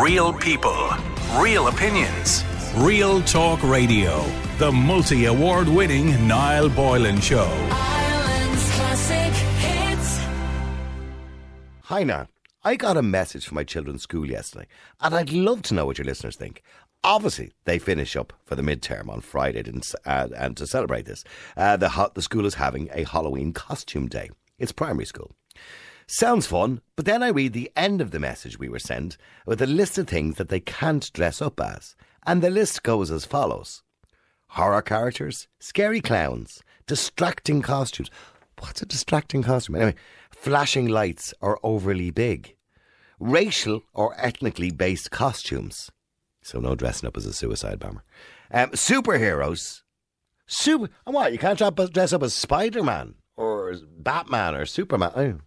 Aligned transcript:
Real 0.00 0.32
people, 0.32 0.88
real 1.36 1.68
opinions. 1.68 2.42
Real 2.76 3.20
Talk 3.24 3.62
Radio. 3.62 4.24
The 4.56 4.72
multi 4.72 5.26
award 5.26 5.68
winning 5.68 6.26
Niall 6.26 6.70
Boylan 6.70 7.20
Show. 7.20 7.44
Ireland's 7.70 8.70
classic 8.72 9.34
hits. 9.58 10.18
Hi 11.82 12.04
now. 12.04 12.26
I 12.64 12.76
got 12.76 12.96
a 12.96 13.02
message 13.02 13.44
from 13.44 13.56
my 13.56 13.64
children's 13.64 14.00
school 14.02 14.30
yesterday, 14.30 14.66
and 15.02 15.14
I'd 15.14 15.30
love 15.30 15.60
to 15.64 15.74
know 15.74 15.84
what 15.84 15.98
your 15.98 16.06
listeners 16.06 16.36
think. 16.36 16.62
Obviously, 17.04 17.52
they 17.66 17.78
finish 17.78 18.16
up 18.16 18.32
for 18.46 18.54
the 18.54 18.62
midterm 18.62 19.10
on 19.10 19.20
Friday, 19.20 19.62
didn't 19.62 19.94
uh, 20.06 20.28
and 20.34 20.56
to 20.56 20.66
celebrate 20.66 21.04
this, 21.04 21.22
uh, 21.58 21.76
the, 21.76 21.90
ho- 21.90 22.12
the 22.14 22.22
school 22.22 22.46
is 22.46 22.54
having 22.54 22.88
a 22.94 23.04
Halloween 23.04 23.52
costume 23.52 24.08
day. 24.08 24.30
It's 24.58 24.72
primary 24.72 25.04
school. 25.04 25.32
Sounds 26.14 26.46
fun, 26.46 26.82
but 26.94 27.06
then 27.06 27.22
I 27.22 27.28
read 27.28 27.54
the 27.54 27.72
end 27.74 28.02
of 28.02 28.10
the 28.10 28.18
message 28.18 28.58
we 28.58 28.68
were 28.68 28.78
sent 28.78 29.16
with 29.46 29.62
a 29.62 29.66
list 29.66 29.96
of 29.96 30.06
things 30.06 30.36
that 30.36 30.50
they 30.50 30.60
can't 30.60 31.10
dress 31.14 31.40
up 31.40 31.58
as. 31.58 31.96
And 32.26 32.42
the 32.42 32.50
list 32.50 32.82
goes 32.82 33.10
as 33.10 33.24
follows 33.24 33.82
horror 34.48 34.82
characters, 34.82 35.48
scary 35.58 36.02
clowns, 36.02 36.62
distracting 36.86 37.62
costumes. 37.62 38.10
What's 38.58 38.82
a 38.82 38.84
distracting 38.84 39.42
costume? 39.42 39.76
Anyway, 39.76 39.94
flashing 40.30 40.86
lights 40.86 41.32
or 41.40 41.58
overly 41.62 42.10
big, 42.10 42.56
racial 43.18 43.80
or 43.94 44.14
ethnically 44.18 44.70
based 44.70 45.10
costumes. 45.10 45.90
So 46.42 46.60
no 46.60 46.74
dressing 46.74 47.06
up 47.06 47.16
as 47.16 47.24
a 47.24 47.32
suicide 47.32 47.78
bomber. 47.78 48.04
Um, 48.50 48.72
superheroes. 48.72 49.80
Super. 50.46 50.90
And 51.06 51.14
what? 51.14 51.32
You 51.32 51.38
can't 51.38 51.56
dress 51.56 52.12
up- 52.12 52.22
as 52.22 52.34
Spider 52.34 52.82
Man 52.82 53.14
or 53.34 53.74
Batman 53.96 54.54
or 54.54 54.66
Superman. 54.66 55.40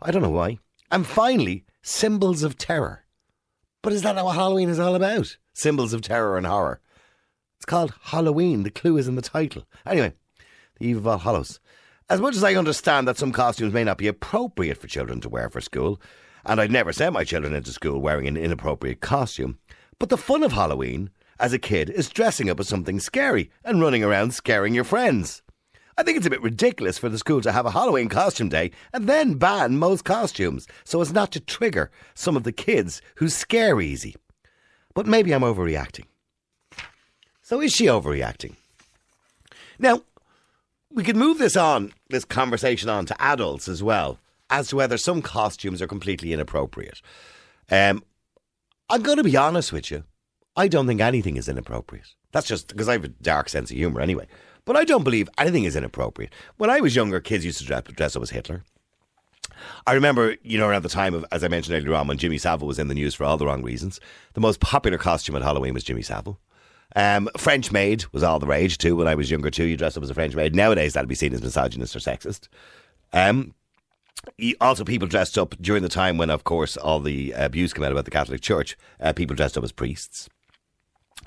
I, 0.00 0.10
don't 0.10 0.22
know 0.22 0.30
why. 0.30 0.58
And 0.90 1.06
finally, 1.06 1.64
symbols 1.82 2.42
of 2.42 2.56
terror. 2.56 3.04
But 3.82 3.92
is 3.92 4.02
that 4.02 4.16
not 4.16 4.24
what 4.24 4.36
Halloween 4.36 4.68
is 4.68 4.78
all 4.78 4.94
about? 4.94 5.36
Symbols 5.54 5.92
of 5.92 6.02
terror 6.02 6.36
and 6.36 6.46
horror. 6.46 6.80
It's 7.56 7.66
called 7.66 7.94
Halloween. 8.02 8.62
The 8.62 8.70
clue 8.70 8.96
is 8.96 9.08
in 9.08 9.16
the 9.16 9.22
title. 9.22 9.66
Anyway, 9.84 10.12
the 10.78 10.86
Eve 10.86 10.98
of 10.98 11.06
All 11.06 11.18
Hallows. 11.18 11.60
As 12.08 12.20
much 12.20 12.36
as 12.36 12.44
I 12.44 12.54
understand 12.54 13.06
that 13.06 13.18
some 13.18 13.32
costumes 13.32 13.74
may 13.74 13.84
not 13.84 13.98
be 13.98 14.06
appropriate 14.06 14.78
for 14.78 14.86
children 14.86 15.20
to 15.20 15.28
wear 15.28 15.50
for 15.50 15.60
school, 15.60 16.00
and 16.46 16.60
I'd 16.60 16.70
never 16.70 16.92
send 16.92 17.12
my 17.12 17.24
children 17.24 17.54
into 17.54 17.72
school 17.72 18.00
wearing 18.00 18.26
an 18.26 18.36
inappropriate 18.36 19.00
costume, 19.00 19.58
but 19.98 20.08
the 20.08 20.16
fun 20.16 20.42
of 20.42 20.52
Halloween 20.52 21.10
as 21.38 21.52
a 21.52 21.58
kid 21.58 21.90
is 21.90 22.08
dressing 22.08 22.48
up 22.48 22.60
as 22.60 22.68
something 22.68 22.98
scary 23.00 23.50
and 23.64 23.80
running 23.80 24.02
around 24.02 24.32
scaring 24.32 24.74
your 24.74 24.84
friends. 24.84 25.42
I 25.98 26.04
think 26.04 26.16
it's 26.16 26.28
a 26.28 26.30
bit 26.30 26.42
ridiculous 26.42 26.96
for 26.96 27.08
the 27.08 27.18
school 27.18 27.40
to 27.40 27.50
have 27.50 27.66
a 27.66 27.72
Halloween 27.72 28.08
costume 28.08 28.48
day 28.48 28.70
and 28.92 29.08
then 29.08 29.34
ban 29.34 29.78
most 29.78 30.04
costumes 30.04 30.68
so 30.84 31.00
as 31.00 31.12
not 31.12 31.32
to 31.32 31.40
trigger 31.40 31.90
some 32.14 32.36
of 32.36 32.44
the 32.44 32.52
kids 32.52 33.02
who 33.16 33.28
scare 33.28 33.80
easy. 33.80 34.14
But 34.94 35.08
maybe 35.08 35.32
I'm 35.32 35.42
overreacting. 35.42 36.04
So 37.42 37.60
is 37.60 37.72
she 37.72 37.86
overreacting? 37.86 38.54
Now, 39.80 40.02
we 40.88 41.02
could 41.02 41.16
move 41.16 41.38
this 41.38 41.56
on, 41.56 41.92
this 42.10 42.24
conversation 42.24 42.88
on 42.88 43.04
to 43.06 43.20
adults 43.20 43.66
as 43.66 43.82
well, 43.82 44.20
as 44.50 44.68
to 44.68 44.76
whether 44.76 44.98
some 44.98 45.20
costumes 45.20 45.82
are 45.82 45.88
completely 45.88 46.32
inappropriate. 46.32 47.02
Um, 47.72 48.04
I'm 48.88 49.02
going 49.02 49.16
to 49.16 49.24
be 49.24 49.36
honest 49.36 49.72
with 49.72 49.90
you. 49.90 50.04
I 50.54 50.68
don't 50.68 50.86
think 50.86 51.00
anything 51.00 51.36
is 51.36 51.48
inappropriate. 51.48 52.14
That's 52.30 52.46
just 52.46 52.68
because 52.68 52.88
I 52.88 52.92
have 52.92 53.04
a 53.04 53.08
dark 53.08 53.48
sense 53.48 53.72
of 53.72 53.76
humour 53.76 54.00
anyway. 54.00 54.28
But 54.68 54.76
I 54.76 54.84
don't 54.84 55.02
believe 55.02 55.30
anything 55.38 55.64
is 55.64 55.76
inappropriate. 55.76 56.34
When 56.58 56.68
I 56.68 56.80
was 56.80 56.94
younger, 56.94 57.20
kids 57.20 57.42
used 57.42 57.56
to 57.60 57.64
dress, 57.64 58.14
up 58.14 58.22
as 58.22 58.28
Hitler. 58.28 58.64
I 59.86 59.94
remember, 59.94 60.36
you 60.42 60.58
know, 60.58 60.68
around 60.68 60.82
the 60.82 60.90
time 60.90 61.14
of, 61.14 61.24
as 61.32 61.42
I 61.42 61.48
mentioned 61.48 61.74
earlier 61.74 61.94
on, 61.94 62.06
when 62.06 62.18
Jimmy 62.18 62.36
Savile 62.36 62.68
was 62.68 62.78
in 62.78 62.88
the 62.88 62.94
news 62.94 63.14
for 63.14 63.24
all 63.24 63.38
the 63.38 63.46
wrong 63.46 63.62
reasons, 63.62 63.98
the 64.34 64.42
most 64.42 64.60
popular 64.60 64.98
costume 64.98 65.36
at 65.36 65.42
Halloween 65.42 65.72
was 65.72 65.84
Jimmy 65.84 66.02
Savile. 66.02 66.38
Um, 66.94 67.30
French 67.38 67.72
maid 67.72 68.04
was 68.12 68.22
all 68.22 68.38
the 68.38 68.46
rage 68.46 68.76
too 68.76 68.94
when 68.94 69.08
I 69.08 69.14
was 69.14 69.30
younger 69.30 69.50
too. 69.50 69.64
You 69.64 69.78
dress 69.78 69.96
up 69.96 70.02
as 70.02 70.10
a 70.10 70.14
French 70.14 70.34
maid. 70.34 70.54
Nowadays, 70.54 70.92
that'd 70.92 71.08
be 71.08 71.14
seen 71.14 71.32
as 71.32 71.40
misogynist 71.40 71.96
or 71.96 72.00
sexist. 72.00 72.48
Um, 73.14 73.54
also, 74.60 74.84
people 74.84 75.08
dressed 75.08 75.38
up 75.38 75.54
during 75.62 75.82
the 75.82 75.88
time 75.88 76.18
when, 76.18 76.28
of 76.28 76.44
course, 76.44 76.76
all 76.76 77.00
the 77.00 77.32
abuse 77.32 77.72
came 77.72 77.84
out 77.84 77.92
about 77.92 78.04
the 78.04 78.10
Catholic 78.10 78.42
Church. 78.42 78.76
Uh, 79.00 79.14
people 79.14 79.34
dressed 79.34 79.56
up 79.56 79.64
as 79.64 79.72
priests. 79.72 80.28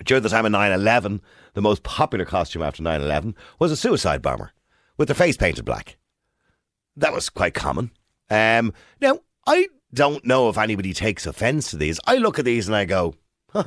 During 0.06 0.22
the 0.22 0.30
time 0.30 0.46
of 0.46 0.52
9 0.52 0.72
11, 0.72 1.22
the 1.54 1.62
most 1.62 1.84
popular 1.84 2.26
costume 2.26 2.62
after 2.62 2.84
9 2.84 3.02
11 3.02 3.36
was 3.60 3.72
a 3.72 3.78
suicide 3.78 4.22
bomber 4.22 4.54
with 4.98 5.08
their 5.08 5.16
face 5.16 5.38
painted 5.38 5.66
black. 5.66 5.98
That 6.96 7.14
was 7.14 7.30
quite 7.30 7.54
common. 7.54 7.92
Um, 8.30 8.74
now, 9.02 9.20
I 9.48 9.68
don't 9.94 10.26
know 10.26 10.50
if 10.50 10.58
anybody 10.58 10.94
takes 10.94 11.26
offence 11.26 11.72
to 11.72 11.78
these. 11.78 12.00
I 12.06 12.18
look 12.18 12.40
at 12.40 12.46
these 12.46 12.68
and 12.68 12.76
I 12.76 12.86
go, 12.86 13.16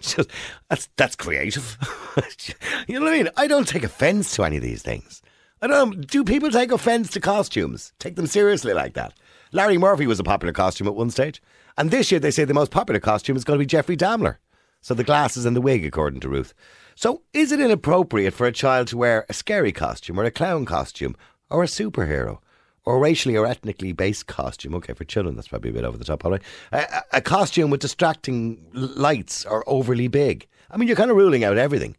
just, 0.00 0.30
that's, 0.68 0.88
that's 0.96 1.16
creative. 1.16 1.76
you 2.86 2.98
know 2.98 3.04
what 3.04 3.12
I 3.12 3.16
mean? 3.16 3.28
I 3.36 3.46
don't 3.46 3.68
take 3.68 3.84
offence 3.84 4.34
to 4.36 4.44
any 4.44 4.56
of 4.56 4.62
these 4.62 4.82
things. 4.82 5.22
I 5.62 5.66
don't. 5.66 6.06
Do 6.06 6.24
people 6.24 6.50
take 6.50 6.72
offence 6.72 7.10
to 7.10 7.20
costumes? 7.20 7.92
Take 7.98 8.16
them 8.16 8.26
seriously 8.26 8.72
like 8.72 8.94
that? 8.94 9.12
Larry 9.52 9.76
Murphy 9.76 10.06
was 10.06 10.18
a 10.18 10.24
popular 10.24 10.54
costume 10.54 10.86
at 10.86 10.94
one 10.94 11.10
stage, 11.10 11.42
and 11.76 11.90
this 11.90 12.10
year 12.10 12.18
they 12.18 12.30
say 12.30 12.44
the 12.44 12.54
most 12.54 12.70
popular 12.70 13.00
costume 13.00 13.36
is 13.36 13.44
going 13.44 13.58
to 13.58 13.62
be 13.62 13.66
Jeffrey 13.66 13.96
Dahmer. 13.96 14.36
So 14.80 14.94
the 14.94 15.04
glasses 15.04 15.44
and 15.44 15.54
the 15.54 15.60
wig, 15.60 15.84
according 15.84 16.20
to 16.20 16.30
Ruth. 16.30 16.54
So 17.00 17.22
is 17.32 17.50
it 17.50 17.62
inappropriate 17.62 18.34
for 18.34 18.46
a 18.46 18.52
child 18.52 18.88
to 18.88 18.98
wear 18.98 19.24
a 19.26 19.32
scary 19.32 19.72
costume 19.72 20.20
or 20.20 20.24
a 20.24 20.30
clown 20.30 20.66
costume 20.66 21.16
or 21.48 21.62
a 21.62 21.66
superhero? 21.66 22.40
Or 22.84 22.98
racially 22.98 23.38
or 23.38 23.46
ethnically 23.46 23.92
based 23.92 24.26
costume. 24.26 24.74
Okay, 24.74 24.92
for 24.92 25.04
children, 25.04 25.34
that's 25.34 25.48
probably 25.48 25.70
a 25.70 25.72
bit 25.72 25.84
over 25.84 25.96
the 25.96 26.04
top, 26.04 26.26
all 26.26 26.32
right. 26.32 26.42
A, 26.72 27.02
a 27.14 27.20
costume 27.22 27.70
with 27.70 27.80
distracting 27.80 28.62
lights 28.74 29.46
or 29.46 29.64
overly 29.66 30.08
big. 30.08 30.46
I 30.70 30.76
mean, 30.76 30.88
you're 30.88 30.96
kind 30.96 31.10
of 31.10 31.16
ruling 31.16 31.42
out 31.42 31.56
everything. 31.56 31.96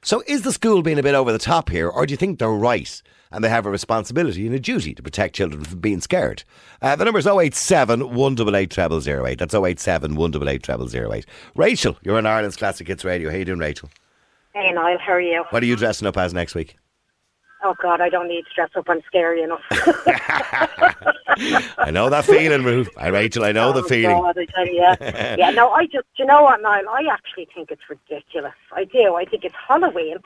So 0.00 0.22
is 0.26 0.40
the 0.40 0.52
school 0.52 0.80
being 0.80 0.98
a 0.98 1.02
bit 1.02 1.14
over 1.14 1.30
the 1.30 1.38
top 1.38 1.68
here, 1.68 1.90
or 1.90 2.06
do 2.06 2.12
you 2.12 2.16
think 2.16 2.38
they're 2.38 2.48
right 2.48 3.02
and 3.30 3.44
they 3.44 3.50
have 3.50 3.66
a 3.66 3.70
responsibility 3.70 4.46
and 4.46 4.54
a 4.54 4.58
duty 4.58 4.94
to 4.94 5.02
protect 5.02 5.36
children 5.36 5.62
from 5.62 5.80
being 5.80 6.00
scared? 6.00 6.44
Uh, 6.80 6.96
the 6.96 7.04
number 7.04 7.18
is 7.18 7.26
087 7.26 8.14
188 8.14 8.72
0008. 8.72 9.38
That's 9.38 9.54
087 9.54 10.14
188 10.14 10.90
0008. 10.90 11.26
Rachel, 11.54 11.98
you're 12.02 12.16
on 12.16 12.24
Ireland's 12.24 12.56
Classic 12.56 12.88
Hits 12.88 13.04
Radio. 13.04 13.30
How 13.30 13.36
you 13.36 13.44
doing, 13.44 13.58
Rachel? 13.58 13.90
Hey 14.58 14.72
Niall, 14.72 14.98
how 14.98 15.12
are 15.12 15.20
you? 15.20 15.44
What 15.50 15.62
are 15.62 15.66
you 15.66 15.76
dressing 15.76 16.08
up 16.08 16.16
as 16.16 16.34
next 16.34 16.54
week? 16.54 16.76
Oh 17.62 17.74
God, 17.82 18.00
I 18.00 18.08
don't 18.08 18.28
need 18.28 18.42
to 18.44 18.54
dress 18.54 18.70
up. 18.76 18.86
I'm 18.88 19.00
scary 19.06 19.42
enough. 19.42 19.60
I 21.78 21.90
know 21.92 22.08
that 22.10 22.24
feeling, 22.24 22.64
Ruth. 22.64 22.88
Uh, 23.00 23.10
Rachel, 23.12 23.44
I 23.44 23.52
know 23.52 23.72
the 23.72 23.82
Oh, 23.82 23.88
feeling. 23.88 24.16
God, 24.16 24.36
I 24.38 24.44
tell 24.46 24.66
you. 24.66 25.36
yeah, 25.38 25.50
no, 25.50 25.70
I 25.70 25.84
just, 25.84 26.06
do 26.16 26.22
you 26.22 26.26
know 26.26 26.42
what, 26.42 26.60
Niall? 26.62 26.88
I 26.88 27.06
actually 27.12 27.48
think 27.54 27.70
it's 27.70 27.82
ridiculous. 27.88 28.54
I 28.72 28.84
do. 28.84 29.14
I 29.14 29.24
think 29.24 29.44
it's 29.44 29.54
Halloween. 29.68 30.16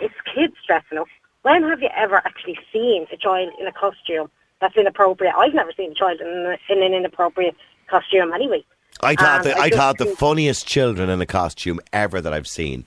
It's 0.00 0.14
kids 0.34 0.54
dressing 0.66 0.98
up. 0.98 1.06
When 1.42 1.62
have 1.68 1.80
you 1.80 1.88
ever 1.96 2.16
actually 2.16 2.58
seen 2.72 3.06
a 3.12 3.16
child 3.16 3.52
in 3.60 3.66
a 3.66 3.72
costume 3.72 4.30
that's 4.60 4.76
inappropriate? 4.76 5.34
I've 5.36 5.54
never 5.54 5.72
seen 5.76 5.92
a 5.92 5.94
child 5.94 6.20
in, 6.20 6.56
in 6.68 6.82
an 6.82 6.92
inappropriate 6.92 7.56
costume 7.88 8.32
anyway. 8.32 8.64
I 9.02 9.14
thought 9.16 9.38
Um, 9.40 9.44
that 9.44 9.56
I 9.58 9.64
I 9.66 9.70
thought 9.70 9.98
the 9.98 10.06
funniest 10.06 10.66
children 10.66 11.08
in 11.08 11.20
a 11.20 11.26
costume 11.26 11.80
ever 11.92 12.20
that 12.20 12.32
I've 12.32 12.48
seen. 12.48 12.84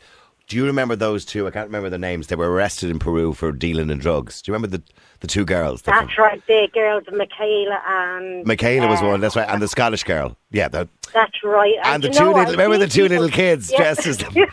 Do 0.48 0.58
you 0.58 0.66
remember 0.66 0.96
those 0.96 1.24
two? 1.26 1.48
I 1.48 1.52
can't 1.52 1.68
remember 1.68 1.90
their 1.90 1.98
names. 2.00 2.28
They 2.28 2.36
were 2.36 2.52
arrested 2.52 2.90
in 2.90 3.00
Peru 3.00 3.34
for 3.34 3.52
dealing 3.54 3.90
in 3.90 3.98
drugs. 4.00 4.42
Do 4.42 4.52
you 4.52 4.54
remember 4.54 4.78
the 4.78 4.84
the 5.22 5.28
two 5.28 5.46
girls? 5.46 5.82
The- 5.84 5.92
That's 5.92 6.18
right, 6.18 6.46
the 6.48 6.68
girls, 6.74 7.04
Michaela 7.14 7.82
and... 7.88 8.46
Michaela 8.46 8.88
was 8.88 9.02
uh, 9.02 9.06
one. 9.06 9.22
That's 9.22 9.38
right, 9.38 9.48
and 9.50 9.62
the 9.62 9.70
Scottish 9.70 10.04
girl. 10.04 10.36
Yeah, 10.52 10.68
the, 10.68 10.90
That's 11.14 11.42
right. 11.46 11.76
and 11.86 12.04
the 12.04 12.10
two 12.10 12.26
little. 12.34 12.52
Remember 12.52 12.78
the 12.78 12.88
two 12.88 13.04
people- 13.04 13.22
little 13.24 13.36
kids 13.36 13.72
Yeah. 13.72 13.78
dressed 13.94 14.06
as 14.08 14.18
them. 14.18 14.34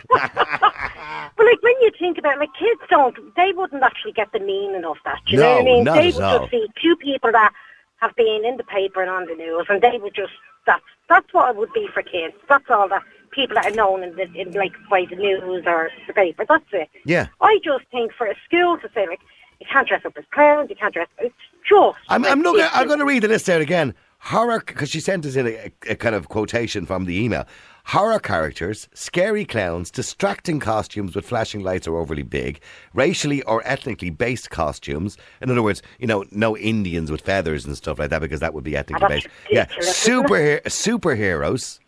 Well, 1.38 1.48
like 1.48 1.62
when 1.62 1.74
you 1.80 1.90
think 1.98 2.18
about 2.18 2.34
it, 2.36 2.40
like 2.40 2.54
kids 2.58 2.80
don't, 2.90 3.16
they 3.36 3.52
wouldn't 3.54 3.82
actually 3.82 4.12
get 4.12 4.30
the 4.32 4.40
meaning 4.40 4.84
of 4.84 4.96
that. 5.06 5.20
You 5.26 5.38
know 5.38 5.50
what 5.52 5.60
I 5.60 5.64
No, 5.64 5.64
mean? 5.64 5.84
not 5.84 5.94
they 5.94 6.08
at 6.08 6.14
would 6.14 6.22
all. 6.22 6.38
just 6.40 6.50
see 6.50 6.66
two 6.82 6.96
people 6.96 7.32
that 7.32 7.52
have 7.96 8.14
been 8.14 8.42
in 8.44 8.56
the 8.58 8.64
paper 8.64 9.00
and 9.00 9.10
on 9.10 9.26
the 9.26 9.34
news, 9.34 9.64
and 9.70 9.80
they 9.80 9.96
would 9.98 10.14
just 10.14 10.32
that's 10.66 10.82
that's 11.08 11.32
what 11.32 11.50
it 11.50 11.56
would 11.56 11.72
be 11.72 11.88
for 11.94 12.02
kids. 12.02 12.34
That's 12.48 12.64
all 12.68 12.88
that 12.90 13.02
people 13.30 13.54
that 13.54 13.66
are 13.66 13.74
known 13.74 14.02
in, 14.02 14.16
the, 14.16 14.32
in 14.34 14.52
like 14.52 14.72
by 14.88 15.04
the 15.08 15.16
news 15.16 15.64
or 15.66 15.90
the 16.06 16.12
paper. 16.12 16.44
That's 16.48 16.64
it. 16.72 16.88
Yeah. 17.04 17.28
I 17.40 17.58
just 17.64 17.84
think 17.90 18.12
for 18.12 18.26
a 18.26 18.34
school 18.46 18.78
to 18.78 18.88
say 18.94 19.06
like 19.06 19.20
you 19.60 19.66
can't 19.70 19.86
dress 19.86 20.04
up 20.04 20.14
as 20.16 20.24
clowns, 20.32 20.70
you 20.70 20.76
can't 20.76 20.94
dress. 20.94 21.08
It's 21.18 21.34
just. 21.68 21.98
I'm, 22.08 22.24
I'm. 22.24 22.44
I'm 22.46 22.86
going 22.86 22.98
to 22.98 23.04
read 23.04 23.22
the 23.22 23.28
list 23.28 23.48
out 23.48 23.60
again. 23.60 23.94
Horror, 24.22 24.62
because 24.66 24.90
she 24.90 25.00
sent 25.00 25.24
us 25.24 25.34
in 25.34 25.46
a, 25.46 25.72
a 25.88 25.94
kind 25.94 26.14
of 26.14 26.28
quotation 26.28 26.84
from 26.84 27.06
the 27.06 27.18
email. 27.18 27.46
Horror 27.86 28.18
characters, 28.18 28.86
scary 28.92 29.46
clowns, 29.46 29.90
distracting 29.90 30.60
costumes 30.60 31.16
with 31.16 31.24
flashing 31.24 31.62
lights 31.62 31.88
or 31.88 31.98
overly 31.98 32.22
big, 32.22 32.60
racially 32.92 33.42
or 33.44 33.62
ethnically 33.66 34.10
based 34.10 34.50
costumes. 34.50 35.16
In 35.40 35.50
other 35.50 35.62
words, 35.62 35.80
you 35.98 36.06
know, 36.06 36.24
no 36.30 36.54
Indians 36.56 37.10
with 37.10 37.22
feathers 37.22 37.64
and 37.64 37.74
stuff 37.76 37.98
like 37.98 38.10
that 38.10 38.20
because 38.20 38.40
that 38.40 38.52
would 38.52 38.64
be 38.64 38.76
ethnically 38.76 39.06
oh, 39.06 39.08
based. 39.08 39.28
Yeah, 39.50 39.62
ridiculous, 39.62 39.96
super 39.96 40.60
superheroes, 40.66 41.80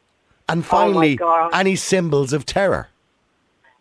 and 0.53 0.61
Oh 0.63 0.67
finally, 0.67 1.17
God. 1.17 1.51
any 1.55 1.77
symbols 1.77 2.33
of 2.33 2.47
terror. 2.47 2.89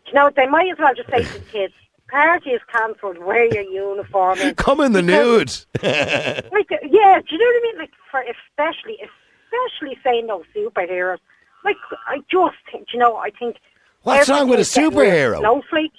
You 0.08 0.14
know, 0.14 0.32
they 0.36 0.48
might 0.48 0.72
as 0.72 0.78
well 0.80 0.94
just 0.96 1.10
say 1.10 1.24
to 1.24 1.34
the 1.34 1.40
kids, 1.52 1.74
party 2.10 2.52
is 2.52 2.62
cancelled, 2.72 3.18
wear 3.20 3.46
your 3.54 3.64
uniform. 3.64 4.40
And 4.42 4.58
Come 4.66 4.82
in 4.82 4.92
the 4.94 5.02
nude. 5.02 5.54
like, 5.84 6.70
yeah, 6.72 7.20
do 7.22 7.36
you 7.36 7.38
know 7.38 7.46
what 7.46 7.56
I 7.56 7.62
mean? 7.64 7.78
Like, 7.78 7.92
for 8.10 8.22
especially, 8.22 8.98
especially 9.02 9.98
saying 10.04 10.28
no 10.28 10.44
superheroes. 10.56 11.20
like 11.64 11.78
I 12.08 12.18
just 12.30 12.56
think, 12.72 12.88
you 12.94 13.00
know, 13.00 13.16
I 13.18 13.30
think. 13.32 13.58
What's 14.04 14.28
wrong 14.30 14.50
with 14.50 14.60
a 14.60 14.62
everything's 14.62 14.74
getting 14.74 14.98
real 14.98 15.10
superhero? 15.10 15.40
Snowflake. 15.40 15.92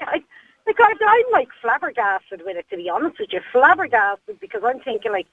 I, 0.00 0.22
like 0.66 0.80
I, 0.80 0.92
I'm 1.00 1.32
like 1.32 1.48
flabbergasted 1.60 2.42
with 2.44 2.56
it, 2.56 2.66
to 2.70 2.76
be 2.76 2.88
honest 2.90 3.18
with 3.20 3.32
you. 3.32 3.40
Flabbergasted 3.52 4.40
because 4.40 4.62
I'm 4.64 4.80
thinking 4.80 5.12
like, 5.12 5.26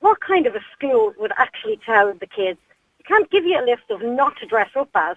what 0.00 0.20
kind 0.20 0.46
of 0.46 0.54
a 0.54 0.60
school 0.74 1.12
would 1.18 1.32
actually 1.36 1.78
tell 1.84 2.12
the 2.14 2.26
kids? 2.26 2.58
Can't 3.10 3.28
give 3.30 3.44
you 3.44 3.58
a 3.60 3.66
list 3.66 3.90
of 3.90 4.02
not 4.02 4.36
to 4.38 4.46
dress 4.46 4.70
up 4.76 4.90
as. 4.94 5.16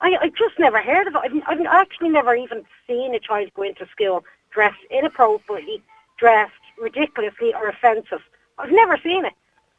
I, 0.00 0.16
I 0.20 0.28
just 0.28 0.60
never 0.60 0.80
heard 0.80 1.08
of 1.08 1.16
it. 1.16 1.42
I've, 1.48 1.58
I've 1.58 1.66
actually 1.66 2.10
never 2.10 2.36
even 2.36 2.64
seen 2.86 3.16
a 3.16 3.18
child 3.18 3.50
go 3.54 3.62
into 3.62 3.84
school 3.88 4.24
dressed 4.52 4.78
inappropriately, 4.90 5.82
dressed 6.18 6.52
ridiculously 6.80 7.52
or 7.52 7.68
offensive. 7.68 8.20
I've 8.58 8.70
never 8.70 8.96
seen 9.02 9.24
it. 9.24 9.32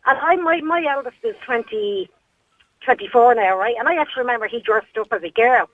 And 0.05 0.17
I, 0.19 0.35
my, 0.35 0.59
my 0.59 0.85
eldest 0.91 1.15
is 1.23 1.35
20, 1.45 2.09
24 2.83 3.35
now, 3.35 3.57
right? 3.57 3.75
And 3.79 3.87
I 3.87 3.95
actually 3.95 4.23
remember 4.23 4.47
he 4.47 4.59
dressed 4.59 4.97
up 4.99 5.07
as 5.13 5.23
a 5.23 5.29
girl 5.29 5.69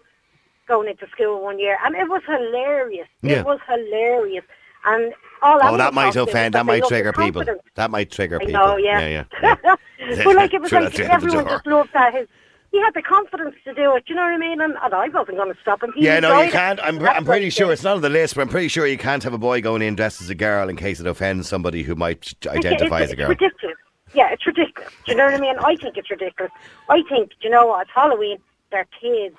going 0.68 0.90
into 0.90 1.08
school 1.10 1.42
one 1.42 1.58
year, 1.58 1.80
and 1.84 1.96
it 1.96 2.08
was 2.08 2.22
hilarious. 2.28 3.08
Yeah. 3.24 3.40
It 3.40 3.46
was 3.48 3.60
hilarious. 3.68 4.44
And 4.86 5.14
all 5.42 5.60
Oh, 5.62 5.78
that 5.78 5.94
might 5.94 6.16
offend. 6.16 6.54
That 6.54 6.66
might 6.66 6.84
trigger 6.86 7.14
people. 7.14 7.44
That 7.76 7.92
might 7.92 8.12
trigger 8.12 8.40
people. 8.40 8.54
know, 8.54 8.78
yeah. 8.78 9.00
yeah, 9.00 9.26
yeah. 9.42 9.56
yeah. 10.00 10.24
but 10.24 10.36
like 10.36 10.54
it 10.54 10.62
was 10.62 10.72
like 10.72 11.00
everyone 11.00 11.48
just 11.48 11.66
loved 11.66 11.90
that. 11.94 12.14
His, 12.14 12.28
he 12.72 12.80
had 12.80 12.94
the 12.94 13.02
confidence 13.02 13.56
to 13.66 13.74
do 13.74 13.96
it. 13.96 14.06
You 14.08 14.16
know 14.16 14.22
what 14.22 14.32
I 14.32 14.38
mean? 14.38 14.62
And, 14.62 14.76
and 14.82 14.94
I 14.94 15.10
wasn't 15.10 15.38
going 15.38 15.54
to 15.54 15.60
stop 15.62 15.84
him. 15.84 15.92
He 15.94 16.06
Yeah, 16.06 16.22
no, 16.22 16.40
you 16.40 16.48
it. 16.48 16.52
can't. 16.52 16.80
I'm, 16.82 17.00
That's 17.00 17.18
I'm 17.18 17.26
pretty 17.26 17.50
sure 17.50 17.68
did. 17.68 17.74
it's 17.74 17.84
not 17.84 17.98
on 17.98 18.02
the 18.02 18.10
list, 18.10 18.36
but 18.36 18.42
I'm 18.42 18.48
pretty 18.48 18.70
sure 18.70 18.88
you 18.88 18.98
can't 18.98 19.24
have 19.24 19.34
a 19.34 19.38
boy 19.38 19.62
going 19.62 19.82
in 19.82 19.96
dressed 19.96 20.22
as 20.22 20.30
a 20.30 20.36
girl 20.36 20.70
in 20.70 20.78
case 20.78 21.00
it 21.00 21.08
offends 21.08 21.50
somebody 21.50 21.84
who 21.84 21.96
might 21.96 22.34
identify 22.48 23.00
it's, 23.00 23.08
as 23.08 23.12
a 23.12 23.16
girl. 23.18 23.32
It's 23.32 23.42
ridiculous. 23.42 23.78
Yeah, 24.14 24.32
it's 24.32 24.46
ridiculous. 24.46 24.92
Do 25.06 25.12
you 25.12 25.18
know 25.18 25.26
what 25.26 25.34
I 25.34 25.40
mean? 25.40 25.56
I 25.60 25.76
think 25.76 25.98
it's 25.98 26.10
ridiculous. 26.10 26.52
I 26.88 27.04
think, 27.10 27.32
do 27.32 27.36
you 27.42 27.50
know 27.50 27.68
what? 27.68 27.82
It's 27.82 27.92
Halloween. 27.94 28.38
They're 28.72 28.88
kids. 29.02 29.36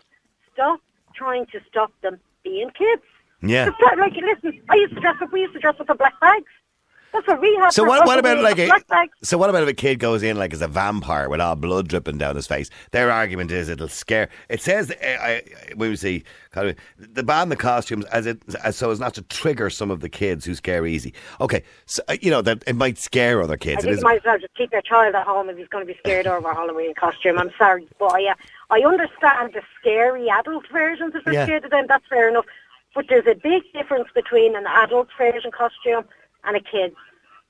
Stop 0.52 0.80
trying 1.14 1.46
to 1.46 1.60
stop 1.70 1.90
them 2.02 2.18
being 2.44 2.70
kids. 2.70 3.02
Yeah. 3.42 3.70
Like, 3.98 4.14
listen, 4.14 4.60
I 4.70 4.76
used 4.76 4.94
to 4.94 5.00
dress 5.00 5.16
up. 5.20 5.32
We 5.32 5.40
used 5.42 5.54
to 5.54 5.60
dress 5.60 5.76
up 5.78 5.90
in 5.90 5.96
black 5.96 6.18
bags. 6.20 6.46
That's 7.12 7.26
what 7.26 7.40
we 7.42 7.54
had. 7.56 7.70
So 7.72 7.84
what, 7.84 8.06
what 8.06 8.18
about 8.18 8.42
like 8.42 8.58
a 8.58 8.70
so 9.22 9.36
what 9.36 9.50
about 9.50 9.64
if 9.64 9.68
a 9.68 9.74
kid 9.74 9.98
goes 9.98 10.22
in 10.22 10.38
like 10.38 10.54
as 10.54 10.62
a 10.62 10.68
vampire 10.68 11.28
with 11.28 11.40
all 11.42 11.56
blood 11.56 11.88
dripping 11.88 12.16
down 12.16 12.36
his 12.36 12.46
face? 12.46 12.70
Their 12.92 13.10
argument 13.10 13.50
is 13.50 13.68
it'll 13.68 13.88
scare. 13.88 14.30
It 14.48 14.62
says 14.62 14.90
uh, 14.90 14.94
I, 15.04 15.30
I, 15.30 15.42
we 15.76 15.90
would 15.90 15.98
see 15.98 16.24
of, 16.54 16.74
the 16.96 17.22
ban 17.22 17.50
the 17.50 17.56
costumes 17.56 18.06
as 18.06 18.24
it 18.24 18.42
as 18.64 18.76
so 18.76 18.90
as 18.90 18.98
not 18.98 19.12
to 19.14 19.22
trigger 19.22 19.68
some 19.68 19.90
of 19.90 20.00
the 20.00 20.08
kids 20.08 20.46
who 20.46 20.54
scare 20.54 20.86
easy. 20.86 21.12
Okay, 21.38 21.62
so 21.84 22.02
uh, 22.08 22.16
you 22.22 22.30
know 22.30 22.40
that 22.40 22.64
it 22.66 22.76
might 22.76 22.96
scare 22.96 23.42
other 23.42 23.58
kids. 23.58 23.84
It 23.84 23.88
think 23.88 23.98
you 23.98 24.04
might 24.04 24.16
as 24.18 24.24
well 24.24 24.38
just 24.38 24.54
keep 24.54 24.70
their 24.70 24.82
child 24.82 25.14
at 25.14 25.26
home 25.26 25.50
if 25.50 25.58
he's 25.58 25.68
going 25.68 25.86
to 25.86 25.92
be 25.92 25.98
scared 25.98 26.26
over 26.26 26.48
a 26.48 26.54
Halloween 26.54 26.94
costume. 26.94 27.38
I'm 27.38 27.50
sorry, 27.58 27.86
but 27.98 28.14
I, 28.14 28.30
uh, 28.30 28.34
I 28.70 28.80
understand 28.86 29.52
the 29.52 29.60
scary 29.78 30.30
adult 30.30 30.66
versions 30.72 31.14
if 31.14 31.24
they're 31.24 31.34
Yeah. 31.34 31.44
scared 31.44 31.64
of 31.66 31.70
them. 31.72 31.84
That's 31.88 32.06
fair 32.08 32.30
enough. 32.30 32.46
But 32.94 33.06
there's 33.08 33.26
a 33.26 33.34
big 33.34 33.62
difference 33.72 34.08
between 34.14 34.54
an 34.56 34.66
adult 34.66 35.08
version 35.16 35.50
costume 35.50 36.04
and 36.44 36.56
a 36.56 36.60
kid's. 36.60 36.96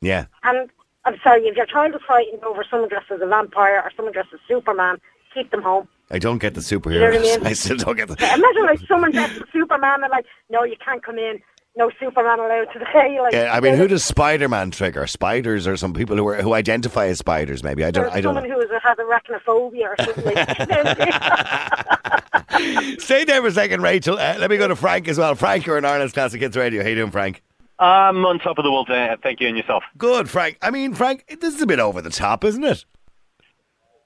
yeah. 0.00 0.26
And 0.44 0.70
I'm 1.04 1.16
sorry, 1.24 1.42
if 1.48 1.56
your 1.56 1.66
child 1.66 1.94
is 1.96 2.00
fighting 2.06 2.38
over 2.44 2.64
someone 2.70 2.88
dressed 2.88 3.10
as 3.10 3.20
a 3.20 3.26
vampire 3.26 3.80
or 3.84 3.90
someone 3.96 4.12
dressed 4.12 4.32
as 4.32 4.38
Superman, 4.46 4.98
keep 5.34 5.50
them 5.50 5.60
home. 5.62 5.88
I 6.12 6.18
don't 6.18 6.38
get 6.38 6.54
the 6.54 6.60
know 6.60 6.78
superheroes. 6.78 7.00
what 7.12 7.16
I 7.16 7.36
mean? 7.38 7.46
I 7.46 7.52
still 7.54 7.76
don't 7.76 7.96
get 7.96 8.06
the. 8.08 8.14
Imagine 8.14 8.66
like 8.66 8.80
someone 8.86 9.10
dressed 9.10 9.40
as 9.40 9.48
Superman 9.52 10.04
and 10.04 10.10
like, 10.12 10.26
no, 10.50 10.62
you 10.62 10.76
can't 10.84 11.02
come 11.02 11.18
in. 11.18 11.40
No 11.74 11.90
Superman 11.98 12.38
allowed 12.38 12.66
today. 12.72 13.18
Like, 13.20 13.32
Yeah, 13.32 13.50
I 13.52 13.58
mean, 13.60 13.74
who 13.76 13.88
does 13.88 14.04
Spider-Man 14.04 14.72
trigger? 14.72 15.06
Spiders 15.06 15.66
or 15.66 15.76
some 15.78 15.94
people 15.94 16.16
who 16.16 16.26
are, 16.28 16.42
who 16.42 16.52
identify 16.52 17.06
as 17.06 17.18
spiders? 17.18 17.64
Maybe 17.64 17.82
I 17.82 17.90
don't. 17.90 18.04
There's 18.04 18.16
I 18.16 18.20
don't 18.20 18.34
someone 18.34 18.50
know. 18.50 18.56
who 18.56 18.60
is, 18.60 18.68
has 18.82 18.98
arachnophobia 18.98 19.88
or 19.88 19.96
something 20.04 20.24
like 20.24 20.34
that. 20.58 21.38
Stay 23.00 23.24
there 23.24 23.40
for 23.40 23.46
a 23.48 23.52
second, 23.52 23.80
Rachel. 23.80 24.18
Uh, 24.18 24.36
let 24.38 24.50
me 24.50 24.58
go 24.58 24.68
to 24.68 24.76
Frank 24.76 25.08
as 25.08 25.16
well. 25.16 25.34
Frank, 25.34 25.64
you're 25.64 25.78
in 25.78 25.86
Ireland's 25.86 26.12
Classic 26.12 26.38
Hits 26.40 26.56
Radio. 26.56 26.82
How 26.82 26.90
you 26.90 26.94
doing, 26.96 27.10
Frank? 27.10 27.42
I'm 27.78 28.22
on 28.26 28.38
top 28.38 28.58
of 28.58 28.64
the 28.64 28.70
world. 28.70 28.90
Uh, 28.90 29.16
thank 29.22 29.40
you, 29.40 29.48
and 29.48 29.56
yourself. 29.56 29.82
Good, 29.96 30.28
Frank. 30.28 30.58
I 30.60 30.70
mean, 30.70 30.92
Frank, 30.94 31.24
this 31.40 31.54
is 31.54 31.62
a 31.62 31.66
bit 31.66 31.80
over 31.80 32.02
the 32.02 32.10
top, 32.10 32.44
isn't 32.44 32.64
it? 32.64 32.84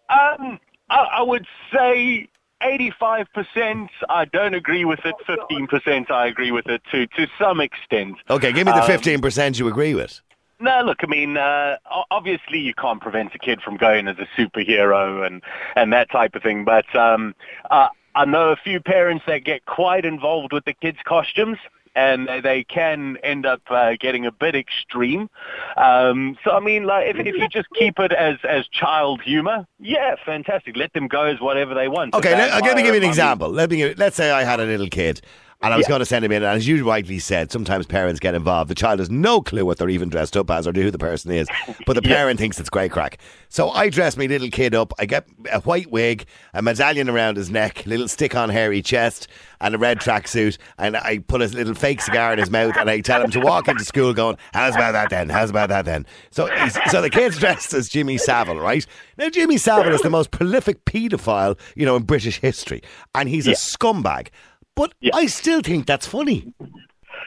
Um, 0.09 0.61
I, 0.89 0.99
I 1.19 1.23
would 1.23 1.47
say 1.75 2.29
85%. 2.63 3.89
I 4.09 4.25
don't 4.25 4.55
agree 4.55 4.85
with 4.85 5.01
it. 5.05 5.15
15%. 5.29 6.11
I 6.11 6.27
agree 6.27 6.53
with 6.53 6.67
it 6.67 6.83
to 6.93 7.07
to 7.09 7.27
some 7.39 7.61
extent. 7.61 8.17
Okay, 8.31 8.53
give 8.53 8.67
me 8.67 8.73
the 8.73 8.81
Um, 8.81 8.87
fifteen 8.87 9.21
percent 9.21 9.59
you 9.59 9.69
agree 9.69 9.95
with. 9.95 10.21
No, 10.59 10.83
look, 10.83 10.99
I 11.03 11.07
mean, 11.07 11.37
uh, 11.37 11.77
obviously 12.11 12.59
you 12.59 12.73
can't 12.73 13.01
prevent 13.01 13.35
a 13.35 13.39
kid 13.39 13.61
from 13.61 13.77
going 13.77 14.09
as 14.09 14.17
a 14.19 14.27
superhero 14.41 15.27
and, 15.27 15.43
and 15.75 15.93
that 15.93 16.11
type 16.11 16.35
of 16.35 16.43
thing, 16.43 16.65
but 16.65 16.87
um, 16.97 17.35
uh, 17.71 17.89
I 18.15 18.25
know 18.25 18.49
a 18.49 18.57
few 18.57 18.81
parents 18.81 19.25
that 19.27 19.45
get 19.45 19.67
quite 19.67 20.07
involved 20.07 20.55
with 20.55 20.65
the 20.65 20.73
kids' 20.73 20.97
costumes. 21.05 21.59
And 21.97 22.29
they- 22.29 22.41
they 22.41 22.63
can 22.65 23.17
end 23.25 23.45
up 23.47 23.63
uh, 23.71 23.95
getting 23.99 24.25
a 24.27 24.31
bit 24.31 24.55
extreme. 24.55 25.29
Um, 25.77 26.37
so 26.45 26.53
I 26.53 26.61
mean, 26.61 26.85
like, 26.85 27.09
if, 27.09 27.17
if 27.17 27.35
you 27.35 27.49
just 27.49 27.69
keep 27.75 27.99
it 27.99 28.13
as, 28.13 28.37
as 28.49 28.69
child 28.69 29.23
humor, 29.23 29.67
yeah, 29.81 30.15
fantastic. 30.25 30.77
Let 30.77 30.93
them 30.93 31.09
go 31.09 31.23
as 31.25 31.41
whatever 31.41 31.75
they 31.75 31.89
want. 31.89 32.15
Okay, 32.15 32.33
let, 32.37 32.63
me 32.77 32.83
give 32.83 32.95
you 32.95 33.01
an 33.01 33.09
example. 33.09 33.49
Let 33.49 33.71
me 33.71 33.77
give, 33.79 33.99
let's 33.99 34.15
say 34.17 34.31
I 34.31 34.45
had 34.45 34.61
a 34.61 34.65
little 34.67 34.89
kid. 34.89 35.21
And 35.67 35.75
I 35.75 35.77
was 35.77 35.85
Yeah. 35.87 35.89
going 35.91 35.99
to 36.01 36.07
send 36.07 36.25
him 36.25 36.33
in, 36.33 36.43
and 36.43 36.57
as 36.57 36.67
you 36.67 36.89
rightly 36.89 37.19
said, 37.19 37.51
sometimes 37.53 37.87
parents 37.87 38.21
get 38.21 38.35
involved. 38.35 38.71
The 38.71 38.75
child 38.75 39.01
has 39.01 39.11
no 39.11 39.41
clue 39.41 39.67
what 39.67 39.79
they're 39.79 39.89
even 39.89 40.09
dressed 40.09 40.37
up 40.37 40.51
as 40.51 40.67
or 40.67 40.73
who 40.73 40.91
the 40.91 40.99
person 40.99 41.31
is, 41.33 41.49
but 41.87 41.95
the 41.95 42.03
parent 42.17 42.39
thinks 42.39 42.59
it's 42.61 42.71
great 42.71 42.93
crack. 42.93 43.19
So 43.49 43.71
I 43.71 43.89
dress 43.89 44.17
my 44.17 44.27
little 44.27 44.49
kid 44.51 44.75
up. 44.75 44.93
I 44.99 45.07
get 45.07 45.27
a 45.53 45.61
white 45.61 45.91
wig, 45.91 46.25
a 46.55 46.63
medallion 46.63 47.09
around 47.11 47.37
his 47.37 47.51
neck, 47.51 47.85
a 47.85 47.89
little 47.89 48.09
stick-on 48.09 48.49
hairy 48.49 48.81
chest, 48.83 49.29
and 49.61 49.75
a 49.75 49.79
red 49.79 49.99
tracksuit, 50.01 50.59
and 50.79 50.97
I 50.97 51.19
put 51.19 51.41
a 51.43 51.47
little 51.47 51.75
fake 51.75 52.01
cigar 52.01 52.33
in 52.33 52.39
his 52.39 52.51
mouth, 52.51 52.77
and 52.77 52.89
I 52.91 53.01
tell 53.01 53.23
him 53.23 53.31
to 53.33 53.41
walk 53.41 53.69
into 53.69 53.85
school 53.85 54.13
going, 54.15 54.37
"How's 54.53 54.75
about 54.75 54.93
that 54.93 55.11
then? 55.11 55.29
How's 55.31 55.51
about 55.51 55.69
that 55.71 55.85
then?" 55.87 56.07
So, 56.31 56.47
he's- 56.47 56.79
so 56.91 57.01
the 57.03 57.11
kid's 57.11 57.39
dressed 57.41 57.73
as 57.75 57.89
Jimmy 57.89 58.19
Savile, 58.19 58.61
right? 58.61 58.87
Now, 59.19 59.31
Jimmy 59.31 59.57
Savile 59.57 59.95
is 59.95 60.03
the 60.03 60.11
most 60.11 60.31
prolific 60.31 60.85
paedophile, 60.85 61.59
you 61.75 61.87
know, 61.87 61.97
in 61.97 62.03
British 62.05 62.41
history, 62.41 62.83
and 63.15 63.29
he's 63.29 63.47
a 63.47 63.53
scumbag. 63.53 64.29
But 64.77 64.93
I 65.13 65.27
still 65.27 65.63
think 65.63 65.87
that's 65.87 66.07
funny. 66.07 66.53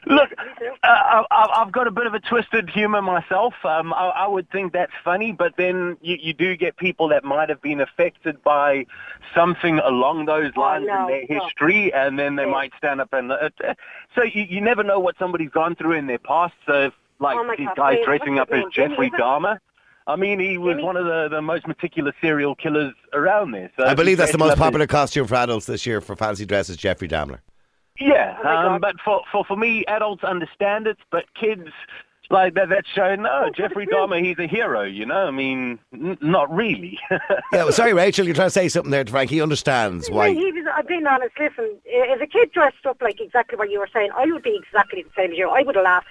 Look, 0.06 0.30
uh, 0.38 0.78
I, 0.84 1.26
I- 1.32 1.62
I've 1.62 1.72
got 1.72 1.88
a 1.88 1.92
bit 1.92 2.06
of 2.06 2.14
a 2.14 2.20
twisted 2.20 2.70
humour 2.70 3.02
myself. 3.02 3.54
Um, 3.64 3.92
I, 3.94 4.10
I 4.10 4.28
would 4.28 4.50
think 4.52 4.72
that's 4.72 4.94
funny, 5.04 5.32
but 5.32 5.54
then 5.58 5.98
you, 6.02 6.16
you 6.22 6.34
do 6.34 6.56
get 6.56 6.78
people 6.78 7.08
that 7.10 7.24
might 7.24 7.50
have 7.50 7.62
been 7.62 7.82
affected 7.82 8.42
by 8.44 8.86
something 9.36 9.80
along 9.80 10.26
those 10.26 10.56
lines 10.56 10.86
no, 10.88 11.02
in 11.02 11.08
their 11.08 11.26
no. 11.38 11.44
history, 11.44 11.92
and 11.94 12.18
then 12.18 12.36
they 12.36 12.46
might 12.46 12.72
stand 12.78 13.02
up 13.02 13.12
and. 13.14 13.32
Uh, 13.32 13.50
uh, 13.68 13.74
so 14.16 14.24
you, 14.24 14.44
you 14.44 14.62
never 14.62 14.84
know 14.84 15.00
what 15.00 15.18
somebody's 15.18 15.50
gone 15.50 15.76
through 15.76 15.94
in 15.94 16.08
their 16.08 16.20
past. 16.20 16.54
So, 16.66 16.74
if, 16.86 16.94
like 17.20 17.38
Oh 17.38 17.44
my 17.44 17.56
these 17.58 17.68
God, 17.68 17.78
guys 17.78 17.96
wait, 17.98 18.06
dressing 18.06 18.40
up 18.40 18.50
as? 18.52 18.64
Jeffrey 18.72 19.10
Jimmy. 19.10 19.22
Dahmer. 19.22 19.60
I 20.10 20.16
mean, 20.16 20.40
he 20.40 20.58
was 20.58 20.74
Jimmy? 20.74 20.84
one 20.84 20.98
of 20.98 21.06
the, 21.06 21.28
the 21.30 21.42
most 21.42 21.68
meticulous 21.68 22.16
serial 22.20 22.56
killers 22.56 22.94
around 23.14 23.52
there. 23.52 23.72
So 23.78 23.86
I 23.86 23.94
believe 23.94 24.18
that's 24.18 24.32
the 24.32 24.38
most 24.38 24.52
up 24.54 24.58
as- 24.58 24.64
popular 24.64 24.88
costume 24.88 25.28
for 25.28 25.36
adults 25.36 25.66
this 25.68 25.86
year 25.86 26.02
for 26.02 26.16
fancy 26.16 26.46
dresses, 26.46 26.78
Jeffrey 26.78 27.08
Dahmer. 27.08 27.40
Yeah, 28.00 28.38
Oh 28.44 28.74
um, 28.74 28.82
but 28.82 28.96
for, 29.04 29.22
for 29.32 29.44
for 29.44 29.58
me, 29.58 29.84
adults 29.88 30.24
understand 30.24 30.88
it, 30.88 30.98
but 31.12 31.26
kids 31.34 31.68
like 32.30 32.54
that. 32.54 32.70
That's 32.70 32.88
show, 32.88 33.16
No, 33.16 33.50
Jeffrey 33.54 33.86
Dahmer, 33.88 34.24
he's 34.24 34.40
a 34.40 34.48
hero. 34.48 34.84
You 34.84 35.06
know, 35.06 35.28
I 35.28 35.32
mean, 35.32 35.80
n- 35.94 36.18
not 36.22 36.54
really. 36.54 36.98
Yeah, 37.52 37.64
well, 37.64 37.72
sorry, 37.72 37.94
Rachel, 37.94 38.26
you're 38.26 38.36
trying 38.36 38.48
to 38.48 38.52
say 38.52 38.70
something 38.70 38.92
there 38.92 39.04
to 39.04 39.12
Frank. 39.12 39.30
He 39.32 39.42
understands 39.42 40.10
why. 40.10 40.30
He 40.30 40.52
was, 40.52 40.66
I'm 40.74 40.86
being 40.86 41.06
honest, 41.08 41.32
listen, 41.40 41.78
if 41.84 42.22
a 42.22 42.28
kid 42.28 42.52
dressed 42.52 42.86
up 42.86 43.02
like 43.02 43.20
exactly 43.20 43.58
what 43.58 43.70
you 43.72 43.80
were 43.80 43.90
saying, 43.92 44.12
I 44.16 44.26
would 44.28 44.44
be 44.44 44.56
exactly 44.64 45.02
the 45.04 45.10
same 45.18 45.32
as 45.32 45.38
you. 45.38 45.50
I 45.50 45.64
would 45.64 45.76
laugh. 45.76 46.06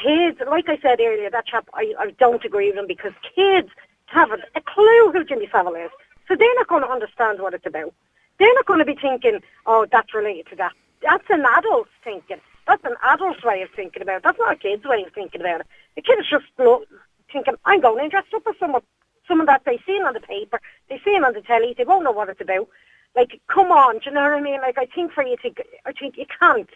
Kids, 0.00 0.38
like 0.48 0.68
I 0.68 0.78
said 0.78 1.00
earlier, 1.00 1.30
that 1.30 1.46
chap, 1.46 1.68
I, 1.74 1.94
I 1.98 2.10
don't 2.18 2.44
agree 2.44 2.70
with 2.70 2.78
him 2.78 2.86
because 2.86 3.12
kids 3.34 3.68
haven't 4.06 4.42
a 4.54 4.60
clue 4.60 5.10
who 5.12 5.24
Jimmy 5.24 5.48
Savile 5.50 5.74
is. 5.74 5.90
So 6.28 6.36
they're 6.36 6.54
not 6.54 6.68
going 6.68 6.82
to 6.82 6.88
understand 6.88 7.40
what 7.40 7.54
it's 7.54 7.66
about. 7.66 7.92
They're 8.38 8.54
not 8.54 8.66
going 8.66 8.78
to 8.78 8.84
be 8.84 8.94
thinking, 8.94 9.40
oh, 9.66 9.86
that's 9.90 10.14
related 10.14 10.46
to 10.48 10.56
that. 10.56 10.72
That's 11.02 11.28
an 11.30 11.44
adult's 11.56 11.90
thinking. 12.02 12.38
That's 12.66 12.84
an 12.84 12.94
adult's 13.02 13.44
way 13.44 13.62
of 13.62 13.70
thinking 13.74 14.02
about 14.02 14.18
it. 14.18 14.22
That's 14.22 14.38
not 14.38 14.52
a 14.52 14.56
kid's 14.56 14.84
way 14.84 15.04
of 15.04 15.12
thinking 15.12 15.40
about 15.40 15.60
it. 15.60 15.66
The 15.96 16.02
kid 16.02 16.18
is 16.20 16.26
just 16.28 16.46
thinking, 17.32 17.54
I'm 17.64 17.80
going 17.80 18.04
in 18.04 18.10
dressed 18.10 18.32
up 18.34 18.46
as 18.46 18.54
someone, 18.58 18.82
someone 19.26 19.46
that 19.46 19.62
they 19.64 19.78
seen 19.86 20.02
on 20.02 20.14
the 20.14 20.20
paper, 20.20 20.60
they 20.88 21.00
see 21.04 21.14
him 21.14 21.24
on 21.24 21.34
the 21.34 21.42
telly, 21.42 21.74
they 21.76 21.84
won't 21.84 22.04
know 22.04 22.12
what 22.12 22.28
it's 22.28 22.40
about. 22.40 22.68
Like, 23.14 23.40
come 23.48 23.70
on, 23.70 23.98
do 23.98 24.06
you 24.06 24.12
know 24.12 24.22
what 24.22 24.32
I 24.32 24.40
mean? 24.40 24.60
Like, 24.60 24.78
I 24.78 24.86
think 24.86 25.12
for 25.12 25.24
you 25.24 25.36
to, 25.38 25.52
I 25.84 25.92
think 25.92 26.16
you 26.16 26.24
can't, 26.40 26.70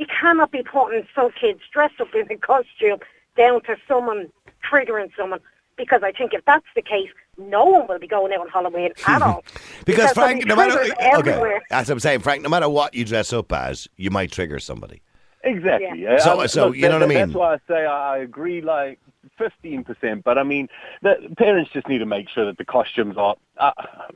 you 0.00 0.06
cannot 0.20 0.50
be 0.50 0.62
putting 0.62 1.06
some 1.14 1.30
kids 1.38 1.60
dressed 1.72 2.00
up 2.00 2.12
in 2.14 2.26
a 2.32 2.36
costume 2.36 2.98
down 3.36 3.62
to 3.64 3.76
someone 3.86 4.32
triggering 4.68 5.10
someone. 5.16 5.40
Because 5.76 6.02
I 6.02 6.12
think 6.12 6.34
if 6.34 6.44
that's 6.44 6.66
the 6.74 6.82
case, 6.82 7.08
no 7.38 7.64
one 7.64 7.86
will 7.88 7.98
be 7.98 8.06
going 8.06 8.32
out 8.32 8.40
on 8.40 8.48
Halloween 8.48 8.90
at 9.06 9.22
all. 9.22 9.44
Because 9.86 10.12
there'll 10.12 10.14
Frank, 10.14 10.42
be 10.42 10.48
no 10.48 10.56
matter 10.56 10.72
triggers 10.74 10.92
okay, 10.92 11.10
everywhere. 11.12 11.60
that's 11.70 11.88
what 11.88 11.94
I'm 11.94 12.00
saying. 12.00 12.20
Frank, 12.20 12.42
no 12.42 12.48
matter 12.50 12.68
what 12.68 12.92
you 12.94 13.04
dress 13.04 13.32
up 13.32 13.52
as, 13.52 13.88
you 13.96 14.10
might 14.10 14.30
trigger 14.32 14.58
somebody. 14.58 15.00
exactly. 15.44 16.02
Yeah. 16.02 16.18
So- 16.18 16.40
Uh, 16.40 16.46
so, 16.48 16.66
look, 16.66 16.76
you 16.76 16.82
know 16.82 16.98
that- 16.98 17.06
what 17.06 17.16
I 17.16 17.18
mean? 17.18 17.18
That's 17.28 17.34
why 17.34 17.54
I 17.54 17.58
say 17.68 17.86
I, 17.86 18.14
I 18.14 18.18
agree. 18.18 18.60
Like 18.60 18.98
fifteen 19.38 19.84
percent. 19.84 20.22
But 20.24 20.36
I 20.38 20.42
mean, 20.42 20.68
the 21.02 21.16
parents 21.38 21.70
just 21.72 21.88
need 21.88 21.98
to 21.98 22.06
make 22.06 22.28
sure 22.28 22.44
that 22.46 22.58
the 22.58 22.64
costumes 22.64 23.16
are. 23.16 23.36
Uh, 23.56 23.72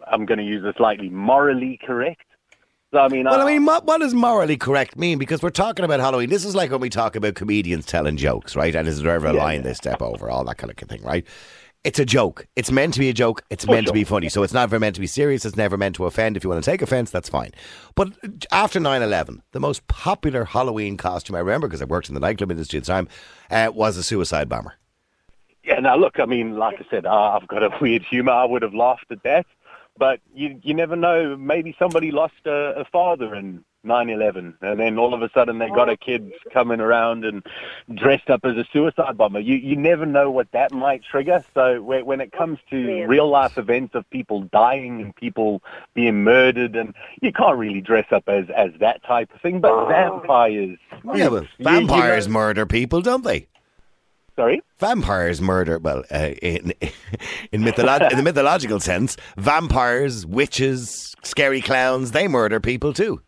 I'm 0.06 0.26
going 0.26 0.38
to 0.38 0.44
use 0.44 0.62
this 0.62 0.78
lightly, 0.78 1.08
morally 1.08 1.78
correct. 1.82 2.24
So 2.94 3.00
I 3.00 3.08
mean, 3.08 3.24
Well, 3.24 3.40
uh, 3.40 3.44
I 3.44 3.46
mean, 3.52 3.64
what, 3.64 3.84
what 3.86 3.98
does 3.98 4.14
morally 4.14 4.56
correct 4.56 4.96
mean? 4.96 5.18
Because 5.18 5.42
we're 5.42 5.50
talking 5.50 5.84
about 5.84 5.98
Halloween. 5.98 6.30
This 6.30 6.44
is 6.44 6.54
like 6.54 6.70
when 6.70 6.78
we 6.78 6.88
talk 6.88 7.16
about 7.16 7.34
comedians 7.34 7.86
telling 7.86 8.16
jokes, 8.16 8.54
right? 8.54 8.72
And 8.72 8.86
is 8.86 9.02
there 9.02 9.12
ever 9.12 9.26
a 9.26 9.32
line 9.32 9.62
they 9.62 9.74
step 9.74 10.00
over? 10.00 10.30
All 10.30 10.44
that 10.44 10.58
kind 10.58 10.70
of 10.70 10.88
thing, 10.88 11.02
right? 11.02 11.26
It's 11.82 11.98
a 11.98 12.04
joke. 12.04 12.46
It's 12.54 12.70
meant 12.70 12.94
to 12.94 13.00
be 13.00 13.08
a 13.08 13.12
joke. 13.12 13.42
It's 13.50 13.66
meant 13.66 13.88
to 13.88 13.92
be 13.92 14.04
funny. 14.04 14.28
So 14.28 14.44
it's 14.44 14.52
never 14.54 14.78
meant 14.78 14.94
to 14.94 15.00
be 15.00 15.08
serious. 15.08 15.44
It's 15.44 15.56
never 15.56 15.76
meant 15.76 15.96
to 15.96 16.06
offend. 16.06 16.36
If 16.36 16.44
you 16.44 16.50
want 16.50 16.62
to 16.62 16.70
take 16.70 16.82
offence, 16.82 17.10
that's 17.10 17.28
fine. 17.28 17.50
But 17.96 18.12
after 18.52 18.78
9 18.78 19.02
11, 19.02 19.42
the 19.50 19.58
most 19.58 19.84
popular 19.88 20.44
Halloween 20.44 20.96
costume 20.96 21.34
I 21.34 21.40
remember, 21.40 21.66
because 21.66 21.82
I 21.82 21.86
worked 21.86 22.08
in 22.08 22.14
the 22.14 22.20
nightclub 22.20 22.52
industry 22.52 22.76
at 22.76 22.84
the 22.84 22.92
time, 22.92 23.08
uh, 23.50 23.72
was 23.74 23.96
a 23.96 24.04
suicide 24.04 24.48
bomber. 24.48 24.74
Yeah, 25.64 25.80
now 25.80 25.96
look, 25.96 26.20
I 26.20 26.26
mean, 26.26 26.58
like 26.58 26.76
I 26.78 26.86
said, 26.90 27.06
uh, 27.06 27.38
I've 27.40 27.48
got 27.48 27.64
a 27.64 27.70
weird 27.80 28.02
humour. 28.02 28.32
I 28.32 28.44
would 28.44 28.62
have 28.62 28.74
laughed 28.74 29.06
at 29.10 29.24
that, 29.24 29.46
but 29.98 30.20
you 30.34 30.60
you 30.62 30.74
never 30.74 30.96
know. 30.96 31.36
Maybe 31.36 31.74
somebody 31.78 32.10
lost 32.10 32.34
a, 32.46 32.80
a 32.80 32.84
father 32.86 33.34
in 33.34 33.64
9/11, 33.86 34.54
and 34.62 34.80
then 34.80 34.98
all 34.98 35.12
of 35.14 35.22
a 35.22 35.30
sudden 35.34 35.58
they 35.58 35.68
got 35.68 35.88
a 35.90 35.96
kid 35.96 36.32
coming 36.52 36.80
around 36.80 37.24
and 37.24 37.44
dressed 37.94 38.30
up 38.30 38.44
as 38.44 38.56
a 38.56 38.64
suicide 38.72 39.16
bomber. 39.16 39.40
You 39.40 39.56
you 39.56 39.76
never 39.76 40.06
know 40.06 40.30
what 40.30 40.50
that 40.52 40.72
might 40.72 41.02
trigger. 41.04 41.44
So 41.54 41.82
when, 41.82 42.06
when 42.06 42.20
it 42.20 42.32
comes 42.32 42.58
to 42.70 43.04
real 43.06 43.28
life 43.28 43.58
events 43.58 43.94
of 43.94 44.08
people 44.10 44.42
dying 44.52 45.00
and 45.02 45.14
people 45.14 45.62
being 45.94 46.24
murdered, 46.24 46.74
and 46.76 46.94
you 47.20 47.30
can't 47.32 47.58
really 47.58 47.80
dress 47.80 48.06
up 48.10 48.28
as 48.28 48.46
as 48.56 48.70
that 48.80 49.04
type 49.04 49.32
of 49.34 49.40
thing. 49.42 49.60
But 49.60 49.72
oh. 49.72 49.86
vampires, 49.86 50.78
Yeah, 51.14 51.28
but 51.28 51.42
you- 51.42 51.48
you 51.58 51.64
vampires 51.64 52.26
know- 52.26 52.32
murder 52.32 52.66
people, 52.66 53.00
don't 53.00 53.22
they? 53.24 53.46
Sorry. 54.36 54.60
Vampires 54.78 55.40
murder, 55.40 55.78
well, 55.78 56.02
uh, 56.10 56.30
in 56.42 56.72
in, 57.52 57.62
mytholo- 57.62 58.10
in 58.10 58.16
the 58.16 58.22
mythological 58.30 58.80
sense, 58.80 59.16
vampires, 59.36 60.26
witches, 60.26 61.14
scary 61.22 61.60
clowns, 61.60 62.10
they 62.10 62.26
murder 62.26 62.58
people 62.60 62.92
too. 62.92 63.20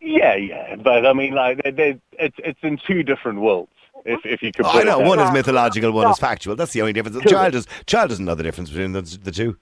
Yeah, 0.00 0.34
yeah, 0.36 0.76
but 0.76 1.04
I 1.04 1.12
mean, 1.12 1.34
like, 1.34 1.62
they 1.62 1.70
they 1.72 2.00
it's 2.18 2.36
it's 2.38 2.58
in 2.62 2.78
two 2.86 3.02
different 3.02 3.40
worlds. 3.40 3.70
If 4.06 4.20
if 4.24 4.42
you 4.42 4.50
could, 4.50 4.64
Oh, 4.64 4.70
I 4.70 4.82
know 4.82 4.98
one 5.00 5.18
is 5.20 5.30
mythological, 5.30 5.92
one 5.92 6.10
is 6.10 6.18
factual. 6.18 6.56
That's 6.56 6.72
the 6.72 6.80
only 6.80 6.94
difference. 6.94 7.22
The 7.22 7.28
child 7.28 7.52
does 7.52 7.66
child 7.84 8.08
doesn't 8.08 8.24
know 8.24 8.34
the 8.34 8.42
difference 8.42 8.70
between 8.70 8.92
the, 8.92 9.02
the 9.02 9.30
two. 9.30 9.58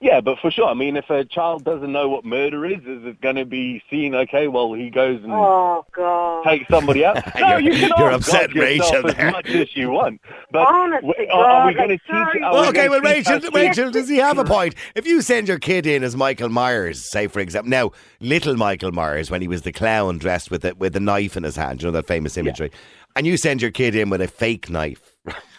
Yeah, 0.00 0.20
but 0.20 0.38
for 0.38 0.48
sure. 0.52 0.68
I 0.68 0.74
mean, 0.74 0.96
if 0.96 1.10
a 1.10 1.24
child 1.24 1.64
doesn't 1.64 1.90
know 1.90 2.08
what 2.08 2.24
murder 2.24 2.64
is, 2.64 2.78
is 2.86 3.04
it 3.04 3.20
going 3.20 3.34
to 3.34 3.44
be 3.44 3.82
seen? 3.90 4.14
Okay, 4.14 4.46
well, 4.46 4.72
he 4.72 4.90
goes 4.90 5.20
and 5.24 5.32
Oh 5.32 5.84
God. 5.92 6.44
takes 6.44 6.68
somebody 6.68 7.04
out. 7.04 7.16
No, 7.40 7.56
You're- 7.56 7.64
you 7.64 7.80
can 7.80 7.90
you're 7.98 8.12
upset, 8.12 8.54
Rachel, 8.54 9.08
as 9.08 9.14
there. 9.16 9.32
much 9.32 9.48
as 9.48 9.76
you 9.76 9.90
want. 9.90 10.20
But 10.52 10.68
Honest 10.68 11.04
w- 11.04 11.28
are, 11.32 11.44
are 11.44 11.66
we 11.66 11.74
going 11.74 11.88
to 11.88 11.98
teach? 11.98 12.06
sorry. 12.08 12.42
are 12.42 12.62
we 12.62 12.68
okay, 12.68 12.88
well, 12.88 13.00
teach 13.00 13.26
Rachel, 13.28 13.50
Rachel, 13.52 13.90
does 13.90 14.08
he 14.08 14.18
have 14.18 14.38
a 14.38 14.44
point? 14.44 14.76
If 14.94 15.04
you 15.06 15.20
send 15.20 15.48
your 15.48 15.58
kid 15.58 15.84
in 15.84 16.04
as 16.04 16.14
Michael 16.16 16.48
Myers, 16.48 17.10
say 17.10 17.26
for 17.26 17.40
example, 17.40 17.70
now 17.70 17.90
little 18.20 18.56
Michael 18.56 18.92
Myers 18.92 19.32
when 19.32 19.42
he 19.42 19.48
was 19.48 19.62
the 19.62 19.72
clown 19.72 20.18
dressed 20.18 20.50
with 20.50 20.64
a, 20.64 20.74
with 20.76 20.94
a 20.94 21.00
knife 21.00 21.36
in 21.36 21.42
his 21.42 21.56
hand, 21.56 21.82
you 21.82 21.88
know 21.88 21.92
that 21.92 22.06
famous 22.06 22.36
imagery, 22.36 22.70
and 23.16 23.26
you 23.26 23.36
send 23.36 23.60
your 23.62 23.72
kid 23.72 23.96
in 23.96 24.10
with 24.10 24.20
a 24.20 24.28
fake 24.28 24.70
knife. 24.70 25.16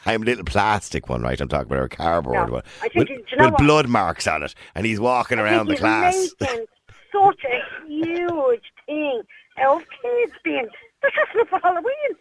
I'm 0.09 0.23
a 0.23 0.25
little 0.25 0.43
plastic 0.45 1.07
one, 1.09 1.21
right? 1.21 1.39
I'm 1.39 1.47
talking 1.47 1.71
about 1.71 1.83
a 1.85 1.89
cardboard 1.89 2.47
No, 2.47 2.53
one 2.53 2.63
I 2.81 2.89
think 2.89 2.95
with, 2.95 3.09
you- 3.09 3.37
know 3.37 3.49
with 3.49 3.57
blood 3.57 3.87
marks 3.87 4.27
on 4.27 4.43
it, 4.43 4.55
and 4.75 4.85
he's 4.85 4.99
walking 4.99 5.39
around 5.39 5.67
the 5.67 5.75
class. 5.77 6.29
such 6.39 7.43
a 7.45 7.87
huge 7.87 8.63
thing 8.85 9.21
of 9.63 9.83
kids 10.01 10.33
being 10.43 10.67
they're 11.01 11.11
dressing 11.11 11.41
up 11.41 11.47
for 11.47 11.59
Halloween. 11.59 12.11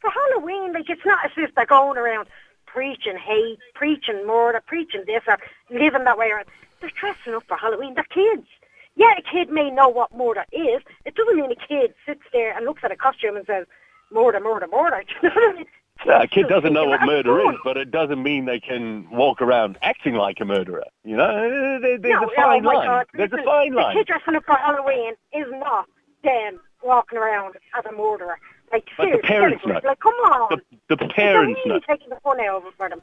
For 0.00 0.10
Halloween, 0.10 0.72
like 0.72 0.88
it's 0.88 1.04
not 1.04 1.24
as 1.24 1.32
if 1.36 1.54
they're 1.54 1.66
going 1.66 1.98
around 1.98 2.28
preaching 2.66 3.16
hate, 3.16 3.58
preaching 3.74 4.26
murder, 4.26 4.62
preaching 4.66 5.02
this 5.06 5.22
or 5.26 5.38
living 5.70 6.04
that 6.04 6.18
way. 6.18 6.30
Or 6.30 6.44
they're 6.80 6.90
dressing 7.00 7.34
up 7.34 7.44
for 7.48 7.56
Halloween. 7.56 7.94
They're 7.94 8.04
kids. 8.04 8.46
Yeah, 8.94 9.14
a 9.16 9.22
kid 9.22 9.50
may 9.50 9.70
know 9.70 9.88
what 9.88 10.14
murder 10.16 10.44
is. 10.52 10.82
It 11.04 11.14
doesn't 11.14 11.36
mean 11.36 11.50
a 11.52 11.56
kid 11.56 11.94
sits 12.06 12.22
there 12.32 12.56
and 12.56 12.64
looks 12.64 12.82
at 12.84 12.92
a 12.92 12.96
costume 12.96 13.36
and 13.36 13.46
says 13.46 13.66
murder, 14.12 14.40
murder, 14.40 14.66
murder. 14.70 15.02
Do 15.22 15.28
you 15.28 15.28
know 15.28 15.34
what 15.34 15.54
I 15.54 15.58
mean? 15.58 15.66
Yeah, 16.06 16.22
a 16.22 16.26
kid 16.28 16.46
doesn't 16.48 16.72
know 16.72 16.84
what 16.86 17.02
murder 17.02 17.40
is, 17.40 17.56
but 17.64 17.76
it 17.76 17.90
doesn't 17.90 18.22
mean 18.22 18.44
they 18.44 18.60
can 18.60 19.08
walk 19.10 19.42
around 19.42 19.78
acting 19.82 20.14
like 20.14 20.38
a 20.40 20.44
murderer. 20.44 20.84
You 21.04 21.16
know, 21.16 21.78
There- 21.80 21.98
there's 21.98 22.20
No, 22.20 22.28
a 22.28 22.34
fine 22.34 22.64
oh 22.66 22.68
line. 22.70 22.86
God. 22.86 23.06
There's 23.14 23.32
a 23.32 23.42
fine 23.42 23.72
The 23.72 23.76
line. 23.80 23.96
kid 23.96 24.06
dressing 24.06 24.34
up 24.36 24.44
for 24.44 24.54
Halloween 24.54 25.14
is 25.32 25.46
not 25.50 25.86
them 26.22 26.60
walking 26.82 27.18
around 27.18 27.56
as 27.76 27.84
a 27.86 27.92
murderer. 27.92 28.38
Like, 28.72 28.88
But 28.96 29.10
the 29.12 29.18
parents 29.18 29.64
know. 29.66 29.80
Like, 29.82 29.98
come 30.00 30.14
on. 30.14 30.60
The, 30.88 30.96
the 30.96 31.08
parents 31.08 31.60
know. 31.66 31.80
taking 31.80 32.10
the 32.10 32.16
fun 32.22 32.38
out 32.40 32.56
of 32.62 32.66
it 32.66 32.74
for 32.76 32.88
them. 32.88 33.02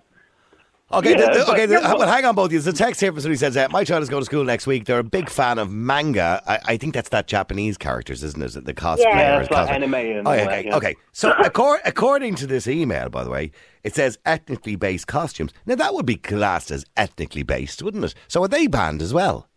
Okay, 0.92 1.12
Yeah, 1.12 1.34
the, 1.34 1.40
the- 1.46 1.52
okay. 1.52 1.66
The, 1.66 1.80
well, 1.82 2.08
hang 2.08 2.26
on, 2.26 2.36
both 2.36 2.46
of 2.48 2.54
you. 2.54 2.60
The 2.60 2.72
text 2.72 3.02
here 3.02 3.12
from 3.12 3.20
somebody 3.20 3.38
says, 3.38 3.58
uh, 3.58 3.68
"My 3.72 3.84
child 3.84 4.04
is 4.04 4.10
going 4.10 4.22
to 4.22 4.26
school 4.26 4.44
next 4.44 4.68
week. 4.68 4.86
They're 4.86 5.00
a 5.00 5.04
big 5.04 5.32
fan 5.32 5.58
of 5.58 5.72
manga. 5.72 6.44
I, 6.48 6.60
I 6.74 6.78
think 6.78 6.94
that's 6.94 7.10
that 7.10 7.26
Japanese 7.28 7.76
characters, 7.76 8.24
isn't 8.24 8.42
it? 8.56 8.66
The 8.66 8.74
cosplay. 8.76 9.00
Yeah, 9.00 9.40
it's 9.42 9.50
like 9.50 9.70
anime 9.72 9.96
and 9.96 10.28
Oh, 10.28 10.32
that, 10.32 10.48
okay. 10.48 10.66
yeah. 10.68 10.76
okay. 10.78 10.96
So, 11.12 11.32
accor- 11.40 11.80
according 11.86 12.36
to 12.36 12.46
this 12.48 12.68
email, 12.68 13.10
by 13.10 13.24
the 13.24 13.32
way, 13.32 13.52
it 13.84 13.96
says 13.96 14.20
ethnically 14.28 14.76
based 14.76 15.08
costumes. 15.08 15.52
Now, 15.66 15.74
that 15.76 15.96
would 15.96 16.06
be 16.06 16.18
classed 16.18 16.70
as 16.70 16.86
ethnically 16.96 17.42
based, 17.44 17.82
wouldn't 17.82 18.06
it? 18.06 18.14
So, 18.28 18.44
are 18.44 18.48
they 18.48 18.68
banned 18.68 19.02
as 19.02 19.12
well? 19.14 19.50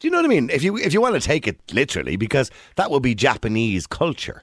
Do 0.00 0.08
you 0.08 0.10
know 0.10 0.18
what 0.18 0.24
I 0.26 0.28
mean? 0.28 0.50
If 0.50 0.64
you 0.64 0.76
if 0.76 0.92
you 0.92 1.00
want 1.00 1.14
to 1.14 1.20
take 1.20 1.46
it 1.46 1.60
literally, 1.72 2.16
because 2.16 2.50
that 2.74 2.90
would 2.90 3.02
be 3.02 3.14
Japanese 3.14 3.86
culture. 3.86 4.42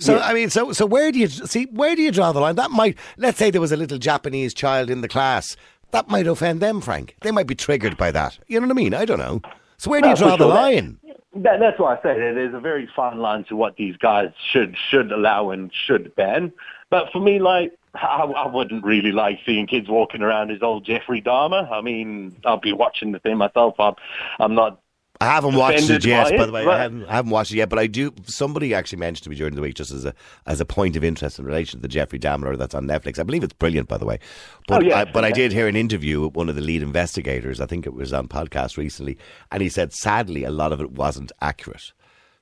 So 0.00 0.18
I 0.18 0.32
mean, 0.32 0.50
so 0.50 0.72
so 0.72 0.86
where 0.86 1.10
do 1.10 1.18
you 1.18 1.28
see 1.28 1.66
where 1.66 1.96
do 1.96 2.02
you 2.02 2.12
draw 2.12 2.32
the 2.32 2.40
line? 2.40 2.56
That 2.56 2.70
might 2.70 2.96
let's 3.16 3.38
say 3.38 3.50
there 3.50 3.60
was 3.60 3.72
a 3.72 3.76
little 3.76 3.98
Japanese 3.98 4.54
child 4.54 4.90
in 4.90 5.00
the 5.00 5.08
class 5.08 5.56
that 5.90 6.08
might 6.08 6.26
offend 6.26 6.60
them, 6.60 6.80
Frank. 6.80 7.16
They 7.22 7.30
might 7.30 7.46
be 7.46 7.54
triggered 7.54 7.96
by 7.96 8.10
that. 8.12 8.38
You 8.46 8.60
know 8.60 8.66
what 8.66 8.76
I 8.76 8.76
mean? 8.76 8.94
I 8.94 9.04
don't 9.04 9.18
know. 9.18 9.40
So 9.78 9.90
where 9.90 10.00
do 10.00 10.08
you 10.08 10.16
draw 10.16 10.36
the 10.36 10.44
sure. 10.44 10.48
That- 10.48 10.54
line? 10.54 10.98
That, 11.34 11.60
that's 11.60 11.78
why 11.78 11.94
I 11.94 11.96
say 11.96 12.14
that 12.18 12.32
there's 12.34 12.54
a 12.54 12.58
very 12.58 12.88
fine 12.96 13.18
line 13.18 13.44
to 13.44 13.54
what 13.54 13.76
these 13.76 13.96
guys 13.98 14.30
should 14.50 14.76
should 14.90 15.12
allow 15.12 15.50
and 15.50 15.70
should 15.86 16.14
ban. 16.16 16.52
But 16.90 17.12
for 17.12 17.20
me, 17.20 17.38
like, 17.38 17.78
I, 17.94 18.22
I 18.24 18.46
wouldn't 18.46 18.82
really 18.82 19.12
like 19.12 19.38
seeing 19.44 19.66
kids 19.66 19.88
walking 19.88 20.22
around 20.22 20.50
as 20.50 20.62
old 20.62 20.84
Jeffrey 20.86 21.20
Dahmer. 21.20 21.70
I 21.70 21.80
mean, 21.82 22.34
I'll 22.44 22.58
be 22.58 22.72
watching 22.72 23.12
the 23.12 23.18
thing 23.18 23.36
myself. 23.36 23.74
I'm, 23.78 23.94
I'm 24.40 24.54
not. 24.54 24.80
I 25.20 25.26
haven't 25.26 25.56
watched 25.56 25.90
it 25.90 26.04
yet, 26.04 26.30
by 26.30 26.36
by 26.36 26.46
the 26.46 26.52
way. 26.52 26.62
I 26.62 26.64
but- 26.64 26.78
haven't, 26.80 27.04
I 27.06 27.12
haven't 27.16 27.30
watched 27.32 27.50
it 27.50 27.56
yet, 27.56 27.68
but 27.68 27.78
I 27.78 27.86
do. 27.88 28.12
Somebody 28.26 28.72
actually 28.72 28.98
mentioned 28.98 29.24
to 29.24 29.30
me 29.30 29.36
during 29.36 29.54
the 29.56 29.60
week, 29.60 29.74
just 29.74 29.90
as 29.90 30.04
a 30.04 30.14
as 30.46 30.60
a 30.60 30.64
point 30.64 30.94
of 30.94 31.02
interest 31.02 31.38
in 31.38 31.44
relation 31.44 31.78
to 31.78 31.82
the 31.82 31.88
Jeffrey 31.88 32.18
Dahmer 32.20 32.56
that's 32.56 32.74
on 32.74 32.86
Netflix. 32.86 33.18
I 33.18 33.24
believe 33.24 33.42
it's 33.42 33.52
brilliant, 33.52 33.88
by 33.88 33.98
the 33.98 34.06
way. 34.06 34.20
But 34.68 34.82
Oh, 34.84 34.86
yeah, 34.86 34.98
I, 35.00 35.04
but 35.06 35.24
I 35.24 35.32
did 35.32 35.50
hear 35.52 35.66
an 35.66 35.74
interview 35.76 36.20
with 36.22 36.34
one 36.34 36.48
of 36.48 36.54
the 36.54 36.60
lead 36.60 36.82
investigators. 36.82 37.60
I 37.60 37.66
think 37.66 37.84
it 37.86 37.94
was 37.94 38.12
on 38.12 38.28
podcast 38.28 38.76
recently, 38.76 39.18
and 39.50 39.60
he 39.62 39.68
said 39.68 39.92
sadly 39.92 40.44
a 40.44 40.50
lot 40.50 40.72
of 40.72 40.80
it 40.80 40.92
wasn't 40.92 41.32
accurate. 41.40 41.92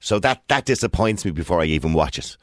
So 0.01 0.19
that 0.19 0.43
that 0.49 0.67
disappoints 0.67 1.25
me 1.25 1.31
before 1.31 1.63
I 1.63 1.65
even 1.65 1.95
watch 1.95 2.19
it. 2.19 2.37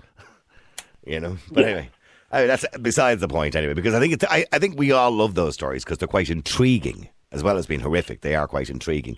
you 1.05 1.19
know, 1.19 1.37
but 1.51 1.65
anyway. 1.65 1.89
I 2.31 2.39
mean, 2.39 2.47
that's 2.47 2.65
besides 2.81 3.21
the 3.21 3.27
point 3.27 3.55
anyway, 3.55 3.75
because 3.75 3.93
I 3.93 3.99
think 3.99 4.13
it's, 4.13 4.23
I, 4.27 4.47
I 4.51 4.57
think 4.57 4.79
we 4.79 4.91
all 4.91 5.11
love 5.11 5.35
those 5.35 5.53
stories 5.53 5.83
because 5.83 5.99
they're 5.99 6.07
quite 6.07 6.31
intriguing 6.31 7.09
as 7.33 7.43
well 7.43 7.57
as 7.57 7.65
being 7.65 7.81
horrific. 7.81 8.21
They 8.21 8.35
are 8.35 8.47
quite 8.47 8.69
intriguing. 8.69 9.17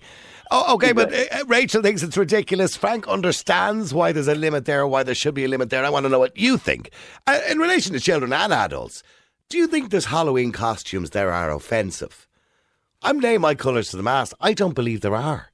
Oh, 0.50 0.74
okay, 0.74 0.92
but 0.92 1.12
uh, 1.12 1.24
uh, 1.32 1.44
Rachel 1.46 1.82
thinks 1.82 2.02
it's 2.02 2.16
ridiculous. 2.16 2.76
Frank 2.76 3.06
understands 3.06 3.92
why 3.92 4.12
there's 4.12 4.28
a 4.28 4.34
limit 4.34 4.64
there, 4.64 4.86
why 4.86 5.02
there 5.02 5.14
should 5.14 5.34
be 5.34 5.44
a 5.44 5.48
limit 5.48 5.70
there. 5.70 5.84
I 5.84 5.90
want 5.90 6.04
to 6.04 6.08
know 6.08 6.18
what 6.18 6.36
you 6.36 6.56
think 6.56 6.90
uh, 7.26 7.40
in 7.48 7.58
relation 7.58 7.92
to 7.92 8.00
children 8.00 8.32
and 8.32 8.52
adults. 8.52 9.02
Do 9.48 9.58
you 9.58 9.66
think 9.66 9.90
there's 9.90 10.06
Halloween 10.06 10.50
costumes 10.50 11.10
there 11.10 11.30
are 11.30 11.50
offensive? 11.50 12.26
I'm 13.02 13.20
laying 13.20 13.40
my 13.40 13.54
colours 13.54 13.90
to 13.90 13.96
the 13.96 14.02
mast. 14.02 14.34
I 14.40 14.54
don't 14.54 14.74
believe 14.74 15.00
there 15.02 15.14
are. 15.14 15.52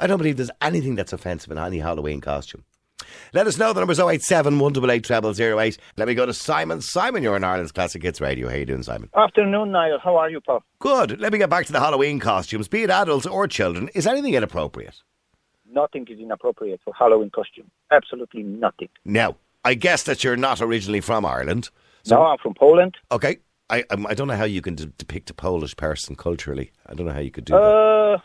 I 0.00 0.06
don't 0.06 0.18
believe 0.18 0.36
there's 0.36 0.50
anything 0.60 0.96
that's 0.96 1.12
offensive 1.12 1.50
in 1.52 1.58
any 1.58 1.78
Halloween 1.78 2.20
costume. 2.20 2.64
Let 3.32 3.46
us 3.46 3.58
know. 3.58 3.72
The 3.72 3.80
number's 3.80 3.98
087 4.00 4.58
188 4.58 5.34
0008. 5.36 5.78
Let 5.96 6.08
me 6.08 6.14
go 6.14 6.26
to 6.26 6.34
Simon. 6.34 6.80
Simon, 6.80 7.22
you're 7.22 7.36
in 7.36 7.44
Ireland's 7.44 7.72
Classic 7.72 8.02
Hits 8.02 8.20
Radio. 8.20 8.48
How 8.48 8.56
you 8.56 8.66
doing, 8.66 8.82
Simon? 8.82 9.10
Afternoon, 9.16 9.72
Niall. 9.72 9.98
How 10.02 10.16
are 10.16 10.30
you, 10.30 10.40
Paul? 10.40 10.62
Good. 10.78 11.20
Let 11.20 11.32
me 11.32 11.38
get 11.38 11.50
back 11.50 11.66
to 11.66 11.72
the 11.72 11.80
Halloween 11.80 12.18
costumes. 12.20 12.68
Be 12.68 12.82
it 12.82 12.90
adults 12.90 13.26
or 13.26 13.46
children, 13.48 13.88
is 13.94 14.06
anything 14.06 14.34
inappropriate? 14.34 14.96
Nothing 15.70 16.06
is 16.10 16.18
inappropriate 16.18 16.80
for 16.84 16.92
Halloween 16.92 17.30
costume. 17.30 17.70
Absolutely 17.90 18.42
nothing. 18.42 18.88
Now, 19.04 19.36
I 19.64 19.74
guess 19.74 20.02
that 20.04 20.22
you're 20.22 20.36
not 20.36 20.60
originally 20.60 21.00
from 21.00 21.24
Ireland. 21.24 21.70
no, 22.10 22.22
I'm 22.22 22.38
from 22.38 22.54
Poland. 22.54 22.96
Okay. 23.10 23.38
I 23.70 23.84
I 23.90 24.12
don't 24.14 24.28
know 24.28 24.36
how 24.36 24.44
you 24.44 24.60
can 24.60 24.74
de- 24.74 24.86
depict 24.86 25.30
a 25.30 25.34
Polish 25.34 25.74
person 25.76 26.14
culturally. 26.14 26.72
I 26.86 26.94
don't 26.94 27.06
know 27.06 27.12
how 27.12 27.20
you 27.20 27.30
could 27.30 27.46
do 27.46 27.54
that. 27.54 27.62
Uh, 27.62 28.18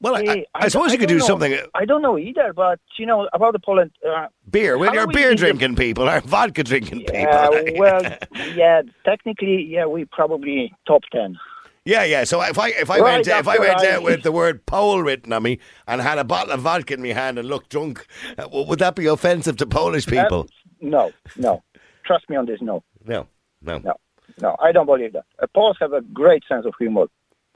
Well, 0.00 0.14
I, 0.16 0.20
I, 0.20 0.44
I 0.54 0.68
suppose 0.68 0.92
you 0.92 0.98
could 0.98 1.08
do 1.08 1.18
know. 1.18 1.24
something. 1.26 1.58
I 1.74 1.84
don't 1.84 2.02
know 2.02 2.16
either, 2.18 2.52
but 2.52 2.78
you 2.98 3.04
know 3.06 3.28
about 3.32 3.52
the 3.52 3.58
Poland. 3.58 3.90
Uh, 4.08 4.28
Beer. 4.48 4.78
Well, 4.78 4.94
you're 4.94 5.08
beer 5.08 5.34
drinking 5.34 5.74
people 5.74 6.08
or 6.08 6.20
vodka 6.20 6.62
drinking 6.62 7.00
people. 7.00 7.14
yeah, 7.14 7.50
well, 7.76 8.02
yeah. 8.54 8.82
Technically, 9.04 9.62
yeah, 9.64 9.86
we 9.86 10.04
probably 10.04 10.72
top 10.86 11.02
ten. 11.10 11.36
Yeah, 11.84 12.04
yeah. 12.04 12.24
So 12.24 12.40
if 12.42 12.58
I 12.58 12.68
if 12.68 12.90
I 12.90 12.98
Right 13.00 13.12
went 13.24 13.26
if 13.26 13.48
I 13.48 13.58
went 13.58 13.80
I- 13.80 13.92
out 13.92 14.02
with 14.04 14.22
the 14.22 14.30
word 14.30 14.64
Pole 14.66 15.02
written 15.02 15.32
on 15.32 15.42
me 15.42 15.58
and 15.88 16.00
had 16.00 16.18
a 16.18 16.24
bottle 16.24 16.52
of 16.52 16.60
vodka 16.60 16.94
in 16.94 17.02
my 17.02 17.08
hand 17.08 17.38
and 17.38 17.48
looked 17.48 17.70
drunk, 17.70 18.06
uh, 18.38 18.46
would 18.52 18.78
that 18.78 18.94
be 18.94 19.06
offensive 19.06 19.56
to 19.56 19.66
Polish 19.66 20.06
people? 20.06 20.46
No, 20.80 21.10
no. 21.36 21.62
Trust 22.04 22.28
me 22.30 22.36
on 22.36 22.46
this. 22.46 22.60
No. 22.62 22.84
no, 23.04 23.26
no, 23.62 23.78
No. 23.78 23.94
No, 24.40 24.54
I 24.60 24.70
don't 24.70 24.86
believe 24.86 25.14
that. 25.14 25.24
Uh, 25.42 25.46
Poles 25.52 25.76
have 25.80 25.92
a 25.92 26.00
great 26.02 26.44
sense 26.48 26.64
of 26.66 26.74
humor. 26.78 27.06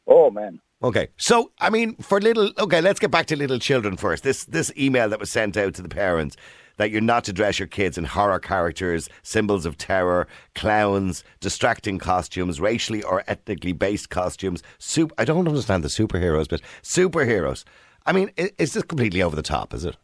Oh 0.08 0.30
man. 0.30 0.60
Okay, 0.82 1.08
so 1.16 1.52
I 1.60 1.70
mean, 1.70 1.94
for 1.96 2.20
little, 2.20 2.50
okay, 2.58 2.80
let's 2.80 2.98
get 2.98 3.10
back 3.10 3.26
to 3.26 3.36
little 3.36 3.58
children 3.58 3.96
first. 3.96 4.24
This 4.24 4.44
this 4.46 4.72
email 4.76 5.08
that 5.08 5.20
was 5.20 5.30
sent 5.30 5.56
out 5.56 5.74
to 5.74 5.82
the 5.82 5.88
parents 5.88 6.36
that 6.78 6.90
you're 6.90 7.00
not 7.00 7.22
to 7.24 7.32
dress 7.32 7.58
your 7.58 7.68
kids 7.68 7.96
in 7.98 8.04
horror 8.04 8.38
characters, 8.40 9.08
symbols 9.22 9.66
of 9.66 9.76
terror, 9.78 10.26
clowns, 10.54 11.22
distracting 11.40 11.98
costumes, 11.98 12.60
racially 12.60 13.02
or 13.02 13.22
ethnically 13.28 13.72
based 13.72 14.10
costumes. 14.10 14.62
Sup- 14.78 15.12
I 15.18 15.24
don't 15.24 15.46
understand 15.46 15.84
the 15.84 15.88
superheroes, 15.88 16.48
but 16.48 16.62
superheroes. 16.82 17.64
I 18.06 18.12
mean, 18.12 18.30
is 18.36 18.72
this 18.72 18.82
completely 18.82 19.22
over 19.22 19.36
the 19.36 19.42
top? 19.42 19.72
Is 19.74 19.84
it? 19.84 19.96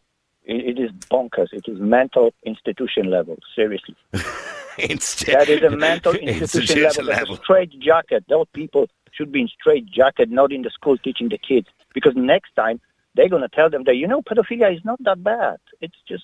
It, 0.45 0.79
it 0.79 0.81
is 0.81 0.91
bonkers. 1.11 1.49
It 1.53 1.65
is 1.67 1.79
mental 1.81 2.33
institution 2.45 3.11
level. 3.11 3.37
Seriously. 3.57 3.97
Inst- 4.79 5.27
That 5.27 5.49
is 5.49 5.61
a 5.63 5.71
mental 5.77 6.13
institution, 6.17 7.07
level. 7.07 7.35
That's 7.35 7.41
a 7.41 7.43
straight 7.43 7.71
jacket. 7.81 8.25
Those 8.29 8.47
people 8.55 8.87
should 9.19 9.33
be 9.33 9.41
in 9.43 9.49
straight 9.49 9.85
jacket, 9.87 10.31
not 10.31 10.53
in 10.53 10.63
the 10.63 10.71
school 10.71 10.97
teaching 10.97 11.29
the 11.29 11.39
kids. 11.39 11.67
Because 11.95 12.15
next 12.17 12.53
time 12.55 12.81
they're 13.15 13.29
going 13.29 13.43
to 13.43 13.49
tell 13.49 13.69
them 13.69 13.83
that 13.85 13.97
you 13.97 14.07
know 14.07 14.23
pedophilia 14.23 14.73
is 14.73 14.81
not 14.85 15.03
that 15.03 15.23
bad. 15.25 15.57
It's 15.81 15.97
just 16.07 16.23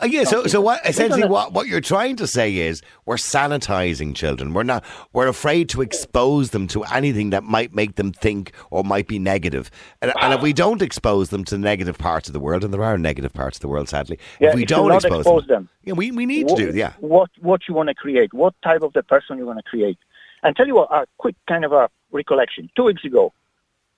Uh, 0.00 0.06
yeah, 0.06 0.24
so 0.24 0.46
so 0.46 0.60
what 0.60 0.78
essentially 0.86 1.22
gonna- 1.22 1.32
what, 1.32 1.52
what 1.52 1.66
you're 1.66 1.80
trying 1.94 2.16
to 2.16 2.26
say 2.26 2.48
is 2.56 2.80
we're 3.06 3.16
sanitizing 3.16 4.14
children. 4.14 4.52
We're 4.54 4.62
not 4.74 4.84
we're 5.12 5.26
afraid 5.28 5.68
to 5.70 5.82
expose 5.82 6.50
them 6.50 6.66
to 6.68 6.84
anything 6.84 7.30
that 7.30 7.44
might 7.44 7.74
make 7.74 7.96
them 7.96 8.12
think 8.12 8.52
or 8.70 8.84
might 8.84 9.08
be 9.08 9.18
negative. 9.18 9.70
And, 10.00 10.12
and 10.22 10.32
if 10.34 10.40
we 10.42 10.52
don't 10.52 10.82
expose 10.82 11.30
them 11.30 11.44
to 11.44 11.58
negative 11.58 11.98
parts 11.98 12.28
of 12.28 12.32
the 12.34 12.40
world, 12.40 12.62
and 12.64 12.72
there 12.72 12.84
are 12.84 12.96
negative 12.98 13.32
parts 13.32 13.56
of 13.58 13.62
the 13.62 13.68
world, 13.68 13.88
sadly, 13.88 14.18
Yeah, 14.40 14.50
if 14.50 14.54
we 14.54 14.64
don't 14.64 14.92
expose, 14.92 15.20
expose 15.20 15.46
them, 15.46 15.64
them. 15.64 15.68
yeah, 15.84 15.94
we, 15.94 16.10
we 16.12 16.24
need 16.26 16.48
to 16.48 16.56
do, 16.56 16.70
yeah. 16.74 16.92
what 17.00 17.30
what 17.40 17.62
you 17.68 17.74
want 17.74 17.88
to 17.88 17.94
create, 17.94 18.32
what 18.32 18.54
type 18.62 18.82
of 18.82 18.92
the 18.92 19.02
person 19.02 19.38
you 19.38 19.46
want 19.46 19.58
to 19.58 19.68
create. 19.72 19.98
And 20.42 20.54
tell 20.56 20.66
you 20.70 20.76
what, 20.76 20.88
a 20.92 21.04
quick 21.18 21.34
kind 21.48 21.64
of 21.64 21.72
a 21.72 21.88
recollection. 22.12 22.70
Two 22.76 22.84
weeks 22.84 23.04
ago, 23.04 23.32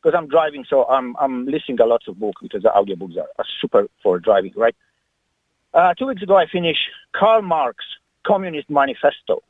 because 0.03 0.17
I'm 0.17 0.29
driving, 0.29 0.65
so 0.69 0.85
I'm 0.87 1.17
I'm 1.21 1.47
listening 1.47 1.77
to 1.79 1.87
lots 1.87 2.09
of 2.09 2.19
books 2.19 2.41
because 2.43 2.63
the 2.63 2.71
audiobooks 2.71 3.17
are, 3.17 3.29
are 3.39 3.45
super 3.61 3.89
for 4.03 4.19
driving, 4.19 4.53
right? 4.57 4.75
Uh, 5.73 5.95
two 5.95 6.07
weeks 6.07 6.23
ago, 6.23 6.37
I 6.37 6.47
finished 6.47 6.81
Karl 7.15 7.43
Marx 7.43 7.85
Communist 8.27 8.69
Manifesto. 8.71 9.43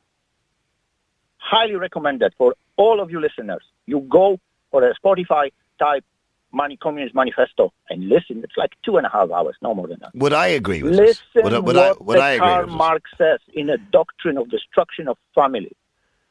Highly 1.37 1.75
recommended 1.75 2.33
for 2.37 2.55
all 2.77 3.01
of 3.01 3.09
you 3.09 3.19
listeners. 3.19 3.63
You 3.87 4.01
go 4.01 4.39
for 4.69 4.87
a 4.87 4.93
Spotify 4.95 5.51
type 5.79 6.05
Money 6.53 6.77
Communist 6.77 7.15
Manifesto 7.15 7.73
and 7.89 8.07
listen. 8.07 8.43
It's 8.43 8.57
like 8.57 8.71
two 8.85 8.97
and 8.97 9.05
a 9.07 9.09
half 9.09 9.31
hours, 9.31 9.55
no 9.61 9.73
more 9.73 9.87
than 9.87 9.99
that. 10.01 10.13
Would 10.13 10.33
I 10.33 10.47
agree 10.47 10.83
with 10.83 10.93
Listen 10.95 11.23
this? 11.33 11.43
Would, 11.43 11.53
I- 11.53 11.59
would 11.59 11.77
I, 11.77 11.87
what 11.89 12.01
would 12.05 12.17
the 12.17 12.21
I 12.23 12.31
agree 12.31 12.47
Karl? 12.47 12.67
Marx 12.67 13.09
says 13.17 13.39
in 13.53 13.69
a 13.69 13.77
doctrine 13.77 14.37
of 14.37 14.49
destruction 14.49 15.07
of 15.07 15.17
family. 15.33 15.75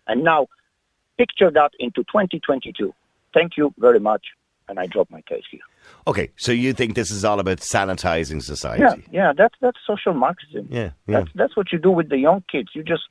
And 0.07 0.23
now, 0.25 0.49
picture 1.21 1.51
that 1.51 1.73
into 1.79 2.01
2022. 2.05 2.93
Thank 3.35 3.57
you 3.59 3.73
very 3.79 4.01
much, 4.11 4.25
and 4.69 4.79
I 4.83 4.87
drop 4.95 5.09
my 5.11 5.23
case 5.33 5.45
here. 5.51 5.61
Okay, 6.11 6.27
so 6.37 6.51
you 6.53 6.73
think 6.73 6.95
this 6.95 7.11
is 7.11 7.25
all 7.25 7.41
about 7.41 7.59
sanitizing 7.75 8.41
society? 8.43 8.83
Yeah, 8.83 8.95
yeah, 9.21 9.33
that's 9.41 9.55
that's 9.61 9.79
social 9.87 10.15
Marxism. 10.15 10.65
Yeah, 10.71 10.81
yeah. 10.81 10.91
That's 11.21 11.31
that's 11.41 11.57
what 11.59 11.67
you 11.73 11.79
do 11.79 11.91
with 11.99 12.09
the 12.09 12.19
young 12.19 12.41
kids. 12.53 12.69
You 12.75 12.83
just 12.95 13.05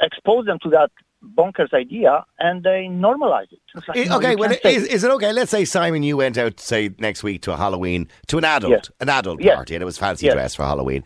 expose 0.00 0.46
them 0.46 0.58
to 0.62 0.68
that 0.70 0.90
bonkers 1.38 1.72
idea, 1.72 2.24
and 2.38 2.62
they 2.68 2.88
normalize 3.06 3.50
it. 3.52 3.60
Like, 3.88 3.96
Eh, 3.96 4.04
no, 4.08 4.16
okay, 4.18 4.34
well, 4.34 4.52
is, 4.64 4.84
is 4.96 5.04
it 5.04 5.10
okay? 5.12 5.32
Let's 5.32 5.50
say 5.52 5.64
Simon, 5.64 6.02
you 6.02 6.16
went 6.16 6.36
out, 6.36 6.58
say 6.58 6.90
next 6.98 7.22
week 7.22 7.42
to 7.42 7.52
a 7.52 7.56
Halloween 7.56 8.08
to 8.28 8.38
an 8.38 8.44
adult, 8.44 8.72
Yes. 8.72 8.90
an 9.00 9.08
adult 9.08 9.40
Yes. 9.40 9.54
party, 9.56 9.74
and 9.76 9.82
it 9.82 9.84
was 9.92 9.98
fancy 9.98 10.26
Yes. 10.26 10.34
dress 10.34 10.54
for 10.56 10.64
Halloween, 10.64 11.04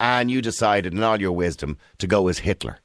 and 0.00 0.30
you 0.30 0.40
decided, 0.40 0.94
in 0.94 1.02
all 1.02 1.20
your 1.20 1.32
wisdom, 1.32 1.76
to 1.98 2.06
go 2.06 2.28
as 2.28 2.38
Hitler. 2.38 2.78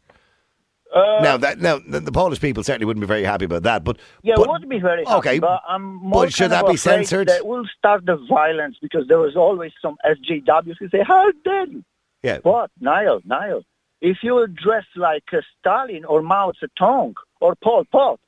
Uh, 0.93 1.21
now 1.23 1.37
that 1.37 1.59
now 1.59 1.79
the, 1.79 1.99
the 1.99 2.11
Polish 2.11 2.39
people 2.39 2.61
certainly 2.63 2.85
wouldn't 2.85 3.01
be 3.01 3.07
very 3.07 3.23
happy 3.23 3.45
about 3.45 3.63
that, 3.63 3.83
but 3.83 3.97
Yeah, 4.21 4.35
but, 4.35 4.43
it 4.43 4.49
would 4.49 4.69
be 4.69 4.79
very 4.79 5.03
happy, 5.05 5.17
okay, 5.17 5.39
but 5.39 5.61
I'm 5.67 5.95
more 5.95 6.25
but 6.25 6.33
should 6.33 6.51
that 6.51 6.67
be 6.67 6.77
censored? 6.77 7.29
That 7.29 7.47
will 7.47 7.65
start 7.77 8.05
the 8.05 8.17
violence 8.29 8.77
because 8.79 9.07
there 9.07 9.17
was 9.17 9.35
always 9.35 9.71
some 9.81 9.97
SJWs 10.05 10.75
who 10.79 10.89
say, 10.89 11.03
"How 11.03 11.31
dare 11.43 11.65
you?" 11.67 11.83
yeah, 12.21 12.37
What, 12.43 12.69
Niall? 12.79 13.21
Niall, 13.25 13.63
if 14.01 14.17
you 14.21 14.35
will 14.35 14.47
dress 14.47 14.85
like 14.95 15.23
uh, 15.33 15.41
Stalin 15.59 16.05
or 16.05 16.21
Mao 16.21 16.51
Zedong 16.61 17.15
or 17.41 17.55
Pol 17.55 17.85
Pot, 17.91 18.19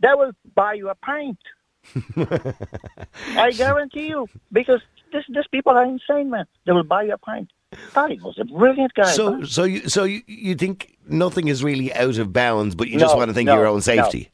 they 0.00 0.12
will 0.12 0.32
buy 0.54 0.74
you 0.74 0.90
a 0.90 0.94
pint. 0.94 1.38
I 3.36 3.50
guarantee 3.50 4.08
you, 4.08 4.28
because 4.52 4.80
this, 5.12 5.24
these 5.28 5.46
people 5.50 5.72
are 5.72 5.84
insane, 5.84 6.30
man. 6.30 6.46
They 6.64 6.72
will 6.72 6.84
buy 6.84 7.04
you 7.04 7.14
a 7.14 7.18
pint. 7.18 7.50
Stalin 7.90 8.22
was 8.22 8.38
a 8.38 8.44
brilliant 8.44 8.94
guy. 8.94 9.10
So 9.12 9.36
man. 9.36 9.46
so 9.46 9.64
you 9.64 9.88
so 9.88 10.04
you, 10.04 10.22
you 10.26 10.54
think 10.54 10.96
nothing 11.08 11.48
is 11.48 11.62
really 11.62 11.92
out 11.92 12.18
of 12.18 12.32
bounds, 12.32 12.74
but 12.74 12.88
you 12.88 12.98
just 12.98 13.16
want 13.16 13.28
to 13.28 13.34
think 13.34 13.46
no, 13.46 13.54
of 13.54 13.58
your 13.58 13.66
own 13.66 13.80
safety. 13.80 14.30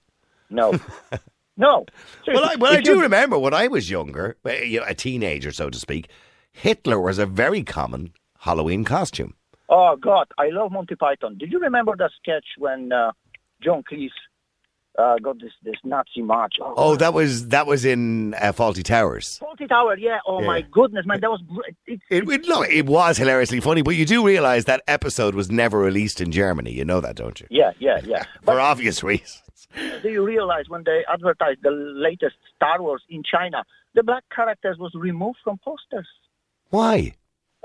no, 0.51 0.79
no. 1.57 1.87
Well, 2.27 2.45
I, 2.45 2.57
well, 2.57 2.73
I 2.73 2.81
do 2.81 3.01
remember 3.01 3.39
when 3.39 3.55
I 3.55 3.69
was 3.69 3.91
younger, 3.91 4.37
you 4.45 4.81
know, 4.81 4.87
a 4.87 4.95
teenager, 4.95 5.53
so 5.53 5.71
to 5.71 5.79
speak. 5.79 6.09
Hitler 6.53 7.01
was 7.01 7.19
a 7.19 7.27
very 7.27 7.63
common 7.63 8.13
Halloween 8.39 8.85
costume. 8.85 9.35
Oh 9.69 9.97
God, 9.97 10.27
I 10.37 10.49
love 10.49 10.73
Monty 10.73 10.97
Python. 10.97 11.39
Did 11.39 11.53
you 11.53 11.61
remember 11.61 11.95
that 11.97 12.11
sketch 12.21 12.47
when 12.59 12.93
uh, 12.93 13.13
John 13.63 13.85
Cleese 13.91 14.11
uh, 14.99 15.17
got 15.19 15.39
this 15.41 15.53
this 15.63 15.77
Nazi 15.85 16.23
march? 16.23 16.55
Oh, 16.61 16.97
that 16.97 17.15
was 17.15 17.49
that 17.49 17.67
was 17.67 17.85
in 17.85 18.35
uh, 18.35 18.53
Fawlty 18.53 18.83
Towers. 18.83 19.41
Fawlty 19.43 19.69
Tower, 19.69 19.97
yeah. 19.99 20.19
Oh 20.27 20.41
Yeah. 20.41 20.47
my 20.47 20.61
goodness, 20.63 21.07
man, 21.07 21.21
that 21.21 21.31
was. 21.31 21.41
It, 21.87 22.01
It, 22.11 22.29
it, 22.29 22.49
no, 22.49 22.63
it 22.63 22.87
was 22.87 23.17
hilariously 23.19 23.61
funny, 23.61 23.83
but 23.83 23.95
you 23.97 24.05
do 24.07 24.27
realise 24.27 24.65
that 24.65 24.83
episode 24.89 25.35
was 25.35 25.51
never 25.51 25.79
released 25.79 26.21
in 26.21 26.33
Germany. 26.33 26.73
You 26.73 26.85
know 26.85 27.01
that, 27.01 27.17
don't 27.17 27.41
you? 27.41 27.47
yeah, 27.51 27.73
yeah, 27.79 28.01
yeah. 28.05 28.25
But 28.45 28.53
For 28.55 28.61
obvious 28.61 29.03
reasons. 29.03 29.43
do 30.03 30.09
you 30.11 30.25
realize 30.25 30.65
when 30.69 30.83
they 30.85 31.05
advertised 31.13 31.61
the 31.63 31.71
latest 31.71 32.37
Star 32.57 32.83
Wars 32.83 33.03
in 33.09 33.23
China, 33.23 33.63
the 33.95 34.03
black 34.03 34.25
characters 34.35 34.77
was 34.79 34.93
removed 34.95 35.39
from 35.45 35.59
posters? 35.65 36.09
Why? 36.71 37.15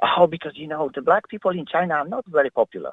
Oh, 0.01 0.27
because 0.27 0.51
you 0.55 0.67
know 0.67 0.89
the 0.93 1.01
black 1.01 1.27
people 1.29 1.51
in 1.51 1.65
China 1.65 1.95
are 1.95 2.07
not 2.07 2.25
very 2.27 2.49
popular. 2.49 2.91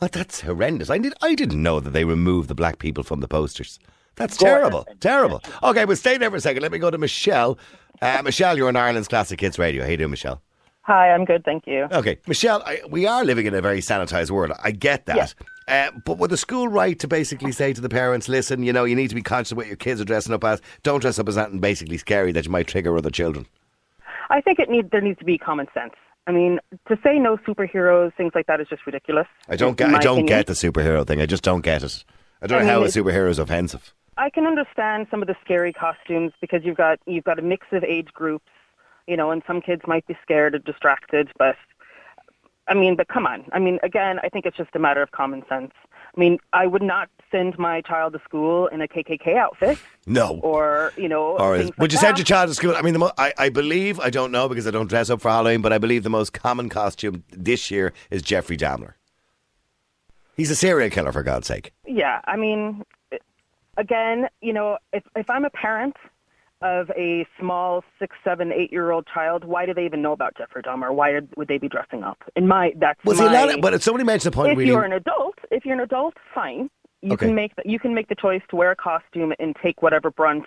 Oh, 0.00 0.08
that's 0.08 0.40
horrendous. 0.40 0.90
I 0.90 0.98
did. 0.98 1.14
I 1.22 1.34
didn't 1.34 1.62
know 1.62 1.78
that 1.80 1.90
they 1.90 2.04
removed 2.04 2.48
the 2.48 2.54
black 2.54 2.78
people 2.78 3.04
from 3.04 3.20
the 3.20 3.28
posters. 3.28 3.78
That's 4.16 4.36
Go 4.36 4.46
terrible. 4.46 4.80
ahead. 4.82 5.00
Terrible. 5.00 5.42
Okay, 5.62 5.84
but 5.84 5.96
stay 5.98 6.18
there 6.18 6.30
for 6.30 6.36
a 6.36 6.40
second. 6.40 6.62
Let 6.62 6.72
me 6.72 6.78
go 6.78 6.90
to 6.90 6.98
Michelle. 6.98 7.58
Uh, 8.00 8.20
Michelle, 8.24 8.56
you're 8.56 8.68
on 8.68 8.76
Ireland's 8.76 9.08
Classic 9.08 9.40
Hits 9.40 9.58
Radio. 9.58 9.84
How 9.84 9.90
you 9.90 9.96
doing, 9.96 10.10
Michelle? 10.10 10.42
Hi, 10.82 11.12
I'm 11.12 11.24
good, 11.24 11.44
thank 11.44 11.64
you. 11.68 11.86
Okay, 11.92 12.18
Michelle, 12.26 12.60
I, 12.66 12.80
we 12.90 13.06
are 13.06 13.24
living 13.24 13.46
in 13.46 13.54
a 13.54 13.60
very 13.60 13.78
sanitized 13.78 14.32
world. 14.32 14.50
I 14.64 14.72
get 14.72 15.06
that. 15.06 15.32
Uh, 15.68 15.92
but 16.04 16.18
would 16.18 16.30
the 16.30 16.36
school 16.36 16.66
right 16.66 16.98
to 16.98 17.06
basically 17.06 17.52
say 17.52 17.72
to 17.72 17.80
the 17.80 17.88
parents, 17.88 18.28
listen, 18.28 18.64
you 18.64 18.72
know, 18.72 18.82
you 18.82 18.96
need 18.96 19.08
to 19.08 19.14
be 19.14 19.22
conscious 19.22 19.52
of 19.52 19.58
what 19.58 19.68
your 19.68 19.76
kids 19.76 20.00
are 20.00 20.04
dressing 20.04 20.34
up 20.34 20.42
as. 20.42 20.60
Don't 20.82 20.98
dress 20.98 21.20
up 21.20 21.28
as 21.28 21.36
something 21.36 21.60
basically 21.60 21.98
scary 21.98 22.32
that 22.32 22.44
you 22.44 22.50
might 22.50 22.66
trigger 22.66 22.96
other 22.96 23.10
children. 23.10 23.46
I 24.28 24.40
think 24.40 24.58
it 24.58 24.68
need 24.68 24.90
there 24.90 25.00
needs 25.00 25.20
to 25.20 25.24
be 25.24 25.38
common 25.38 25.68
sense. 25.72 25.94
I 26.26 26.32
mean, 26.32 26.60
to 26.88 26.98
say 27.02 27.18
no 27.18 27.36
superheroes, 27.38 28.14
things 28.14 28.32
like 28.34 28.46
that 28.46 28.60
is 28.60 28.68
just 28.68 28.86
ridiculous. 28.86 29.26
I 29.48 29.56
don't 29.56 29.76
get. 29.76 29.88
I 29.88 29.98
don't 29.98 30.18
opinion. 30.18 30.26
get 30.26 30.46
the 30.46 30.52
superhero 30.52 31.06
thing. 31.06 31.20
I 31.20 31.26
just 31.26 31.42
don't 31.42 31.62
get 31.62 31.82
it. 31.82 32.04
I 32.40 32.46
don't 32.46 32.62
I 32.62 32.64
know 32.64 32.70
how 32.70 32.82
a 32.82 32.86
superhero 32.86 33.28
is 33.28 33.38
offensive. 33.38 33.92
I 34.16 34.30
can 34.30 34.46
understand 34.46 35.06
some 35.10 35.22
of 35.22 35.28
the 35.28 35.36
scary 35.44 35.72
costumes 35.72 36.32
because 36.40 36.62
you've 36.64 36.76
got 36.76 37.00
you've 37.06 37.24
got 37.24 37.38
a 37.38 37.42
mix 37.42 37.66
of 37.72 37.82
age 37.82 38.08
groups, 38.12 38.50
you 39.06 39.16
know, 39.16 39.30
and 39.30 39.42
some 39.46 39.60
kids 39.60 39.82
might 39.86 40.06
be 40.06 40.16
scared 40.22 40.54
or 40.54 40.58
distracted, 40.58 41.30
but 41.38 41.56
I 42.68 42.74
mean, 42.74 42.96
but 42.96 43.08
come 43.08 43.26
on. 43.26 43.44
I 43.52 43.58
mean, 43.58 43.78
again, 43.82 44.20
I 44.22 44.28
think 44.28 44.46
it's 44.46 44.56
just 44.56 44.70
a 44.74 44.78
matter 44.78 45.02
of 45.02 45.10
common 45.10 45.42
sense. 45.48 45.72
I 46.16 46.20
mean, 46.20 46.38
I 46.52 46.66
would 46.66 46.82
not 46.82 47.08
send 47.30 47.58
my 47.58 47.80
child 47.80 48.12
to 48.12 48.20
school 48.24 48.66
in 48.66 48.82
a 48.82 48.88
KKK 48.88 49.36
outfit 49.36 49.78
No. 50.06 50.38
or, 50.42 50.92
you 50.98 51.08
know, 51.08 51.38
Or 51.38 51.56
is, 51.56 51.66
would 51.66 51.78
like 51.78 51.92
you 51.92 51.98
send 51.98 52.14
that. 52.16 52.18
your 52.18 52.24
child 52.26 52.48
to 52.50 52.54
school? 52.54 52.74
I 52.76 52.82
mean, 52.82 52.92
the 52.92 52.98
mo- 52.98 53.12
I, 53.16 53.32
I 53.38 53.48
believe 53.48 53.98
I 53.98 54.10
don't 54.10 54.30
know 54.30 54.46
because 54.48 54.66
I 54.66 54.70
don't 54.70 54.88
dress 54.88 55.08
up 55.08 55.22
for 55.22 55.30
Halloween, 55.30 55.62
but 55.62 55.72
I 55.72 55.78
believe 55.78 56.02
the 56.02 56.10
most 56.10 56.34
common 56.34 56.68
costume 56.68 57.24
this 57.30 57.70
year 57.70 57.94
is 58.10 58.20
Jeffrey 58.20 58.58
Dahmer. 58.58 58.92
He's 60.36 60.50
a 60.50 60.54
serial 60.56 60.90
killer, 60.90 61.12
for 61.12 61.22
God's 61.22 61.46
sake. 61.46 61.72
Yeah, 61.86 62.20
I 62.26 62.36
mean, 62.36 62.82
again, 63.76 64.28
you 64.40 64.52
know, 64.52 64.78
if 64.92 65.04
if 65.16 65.28
I'm 65.30 65.44
a 65.44 65.50
parent 65.50 65.96
of 66.62 66.90
a 66.96 67.26
small 67.38 67.84
six, 67.98 68.16
seven, 68.24 68.52
eight 68.52 68.72
year 68.72 68.90
old 68.90 69.06
child, 69.12 69.44
why 69.44 69.66
do 69.66 69.74
they 69.74 69.84
even 69.84 70.02
know 70.02 70.12
about 70.12 70.36
Jeffrey 70.36 70.62
Dahmer? 70.62 70.94
Why 70.94 71.20
would 71.36 71.48
they 71.48 71.58
be 71.58 71.68
dressing 71.68 72.02
up? 72.02 72.18
In 72.36 72.46
my 72.48 72.72
that's 72.78 73.02
Was 73.04 73.18
my. 73.18 73.24
he 73.24 73.28
allowed? 73.28 73.60
But 73.60 73.82
somebody 73.82 74.04
mentioned 74.04 74.32
the 74.32 74.36
point. 74.36 74.52
if 74.52 74.58
really, 74.58 74.70
you're 74.70 74.84
an 74.84 74.92
adult, 74.92 75.36
if 75.50 75.64
you're 75.64 75.74
an 75.74 75.80
adult, 75.80 76.14
fine. 76.34 76.70
You 77.02 77.14
Okay. 77.14 77.26
can 77.26 77.34
make 77.34 77.56
the, 77.56 77.62
you 77.64 77.78
can 77.80 77.94
make 77.94 78.08
the 78.08 78.14
choice 78.14 78.42
to 78.50 78.56
wear 78.56 78.70
a 78.70 78.76
costume 78.76 79.32
and 79.40 79.56
take 79.60 79.82
whatever 79.82 80.10
brunt 80.10 80.44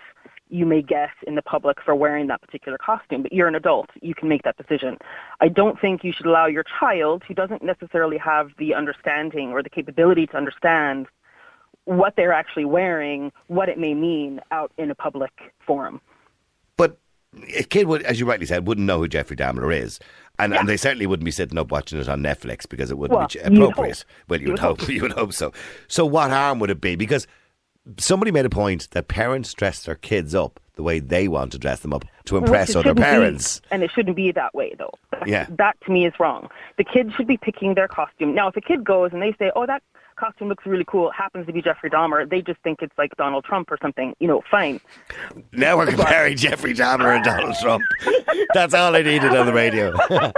you 0.48 0.64
may 0.64 0.80
get 0.80 1.10
in 1.26 1.34
the 1.34 1.42
public 1.42 1.76
for 1.84 1.94
wearing 1.94 2.28
that 2.28 2.40
particular 2.40 2.78
costume. 2.78 3.22
But 3.22 3.32
you're 3.32 3.48
an 3.48 3.54
adult; 3.56 3.90
you 4.00 4.14
can 4.14 4.28
make 4.28 4.42
that 4.44 4.56
decision. 4.56 4.96
I 5.40 5.48
don't 5.48 5.78
think 5.80 6.02
you 6.02 6.12
should 6.12 6.24
allow 6.26 6.46
your 6.46 6.64
child, 6.80 7.24
who 7.28 7.34
doesn't 7.34 7.62
necessarily 7.62 8.16
have 8.18 8.50
the 8.58 8.72
understanding 8.74 9.50
or 9.50 9.62
the 9.62 9.68
capability 9.70 10.26
to 10.28 10.36
understand 10.36 11.08
what 11.86 12.14
they're 12.16 12.32
actually 12.32 12.64
wearing, 12.66 13.32
what 13.48 13.68
it 13.68 13.78
may 13.78 13.94
mean 13.94 14.40
out 14.50 14.70
in 14.78 14.90
a 14.90 14.94
public 14.94 15.32
forum. 15.58 16.00
But 16.76 16.98
a 17.56 17.62
kid 17.62 17.86
would, 17.86 18.02
as 18.02 18.20
you 18.20 18.26
rightly 18.26 18.46
said, 18.46 18.66
wouldn't 18.66 18.86
know 18.86 18.98
who 18.98 19.08
Jeffrey 19.08 19.36
Dahmer 19.36 19.74
is. 19.74 19.98
And, 20.38 20.52
and 20.54 20.68
they 20.68 20.76
certainly 20.76 21.06
wouldn't 21.06 21.24
be 21.24 21.30
sitting 21.30 21.56
up 21.58 21.70
watching 21.72 21.98
it 21.98 22.08
on 22.08 22.20
Netflix 22.20 22.68
because 22.68 22.90
it 22.90 22.98
wouldn't 22.98 23.16
Well, 23.18 23.26
be 23.26 23.32
ch- 23.38 23.44
you'd 23.44 23.62
appropriate. 23.62 24.04
Well, 24.28 24.40
you 24.40 24.48
would 24.50 24.58
hope. 24.58 24.86
You 24.88 25.02
would 25.02 25.12
hope 25.12 25.32
so. 25.32 25.52
So, 25.88 26.04
what 26.04 26.30
harm 26.30 26.58
would 26.58 26.70
it 26.70 26.80
be? 26.80 26.94
Because 26.96 27.26
somebody 27.98 28.30
made 28.32 28.44
a 28.44 28.50
point 28.50 28.90
that 28.90 29.08
parents 29.08 29.54
dress 29.54 29.84
their 29.84 29.94
kids 29.94 30.34
up 30.34 30.60
the 30.74 30.82
way 30.82 30.98
they 30.98 31.26
want 31.28 31.52
to 31.52 31.58
dress 31.58 31.80
them 31.80 31.94
up 31.94 32.04
to 32.26 32.36
impress 32.36 32.70
other 32.70 32.80
shouldn't 32.80 32.96
be, 32.98 33.02
parents. 33.02 33.62
and 33.70 33.82
it 33.82 33.90
shouldn't 33.94 34.14
be 34.16 34.30
that 34.32 34.54
way, 34.54 34.74
though. 34.78 34.92
That, 35.12 35.26
Yeah. 35.26 35.46
that 35.50 35.76
to 35.86 35.90
me 35.92 36.04
is 36.06 36.12
wrong. 36.20 36.50
The 36.76 36.84
kids 36.84 37.14
should 37.14 37.26
be 37.26 37.38
picking 37.38 37.74
their 37.74 37.88
costume. 37.88 38.34
Now, 38.34 38.48
if 38.48 38.56
a 38.56 38.60
kid 38.60 38.84
goes 38.84 39.12
and 39.14 39.22
they 39.22 39.34
say, 39.38 39.50
"Oh, 39.56 39.64
that 39.64 39.82
costume 40.16 40.48
looks 40.48 40.66
really 40.66 40.84
cool," 40.86 41.10
happens 41.10 41.46
to 41.46 41.52
be 41.52 41.62
Jeffrey 41.62 41.90
Dahmer, 41.90 42.28
they 42.28 42.42
just 42.42 42.60
think 42.60 42.82
it's 42.82 42.96
like 42.98 43.14
Donald 43.16 43.44
Trump 43.44 43.70
or 43.70 43.78
something. 43.80 44.14
You 44.18 44.28
know, 44.28 44.42
fine. 44.50 44.80
Now 45.52 45.76
we're 45.76 45.86
comparing 45.86 46.36
Jeffrey 46.36 46.74
Dahmer 46.74 47.14
and 47.14 47.24
Donald 47.24 47.56
Trump. 47.60 47.82
That's 48.54 48.74
all 48.74 48.94
I 48.94 49.02
needed 49.02 49.34
on 49.34 49.46
the 49.46 49.52
radio. 49.52 49.94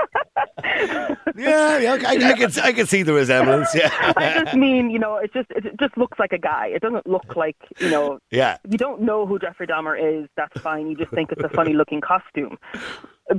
yeah, 1.37 1.79
yeah, 1.79 1.99
I, 2.07 2.31
I 2.31 2.33
can 2.35 2.51
I 2.62 2.73
can 2.73 2.87
see 2.87 3.03
the 3.03 3.12
resemblance. 3.12 3.75
Yeah, 3.75 3.91
I 4.17 4.43
just 4.45 4.57
mean, 4.57 4.91
you 4.91 4.99
know, 4.99 5.17
it 5.17 5.33
just 5.33 5.51
it 5.51 5.79
just 5.79 5.97
looks 5.97 6.19
like 6.19 6.33
a 6.33 6.38
guy. 6.38 6.67
It 6.69 6.83
doesn't 6.83 7.07
look 7.07 7.37
like, 7.37 7.57
you 7.79 7.91
know, 7.91 8.19
yeah. 8.31 8.59
if 8.64 8.73
you 8.73 8.79
don't 8.79 9.03
know 9.03 9.27
who 9.27 9.38
Jeffrey 9.38 9.67
Dahmer 9.67 9.97
is, 9.99 10.29
that's 10.37 10.61
fine. 10.61 10.88
You 10.88 10.97
just 10.97 11.11
think 11.11 11.33
it's 11.33 11.43
a 11.43 11.49
funny 11.49 11.75
looking 11.75 12.01
costume. 12.01 12.59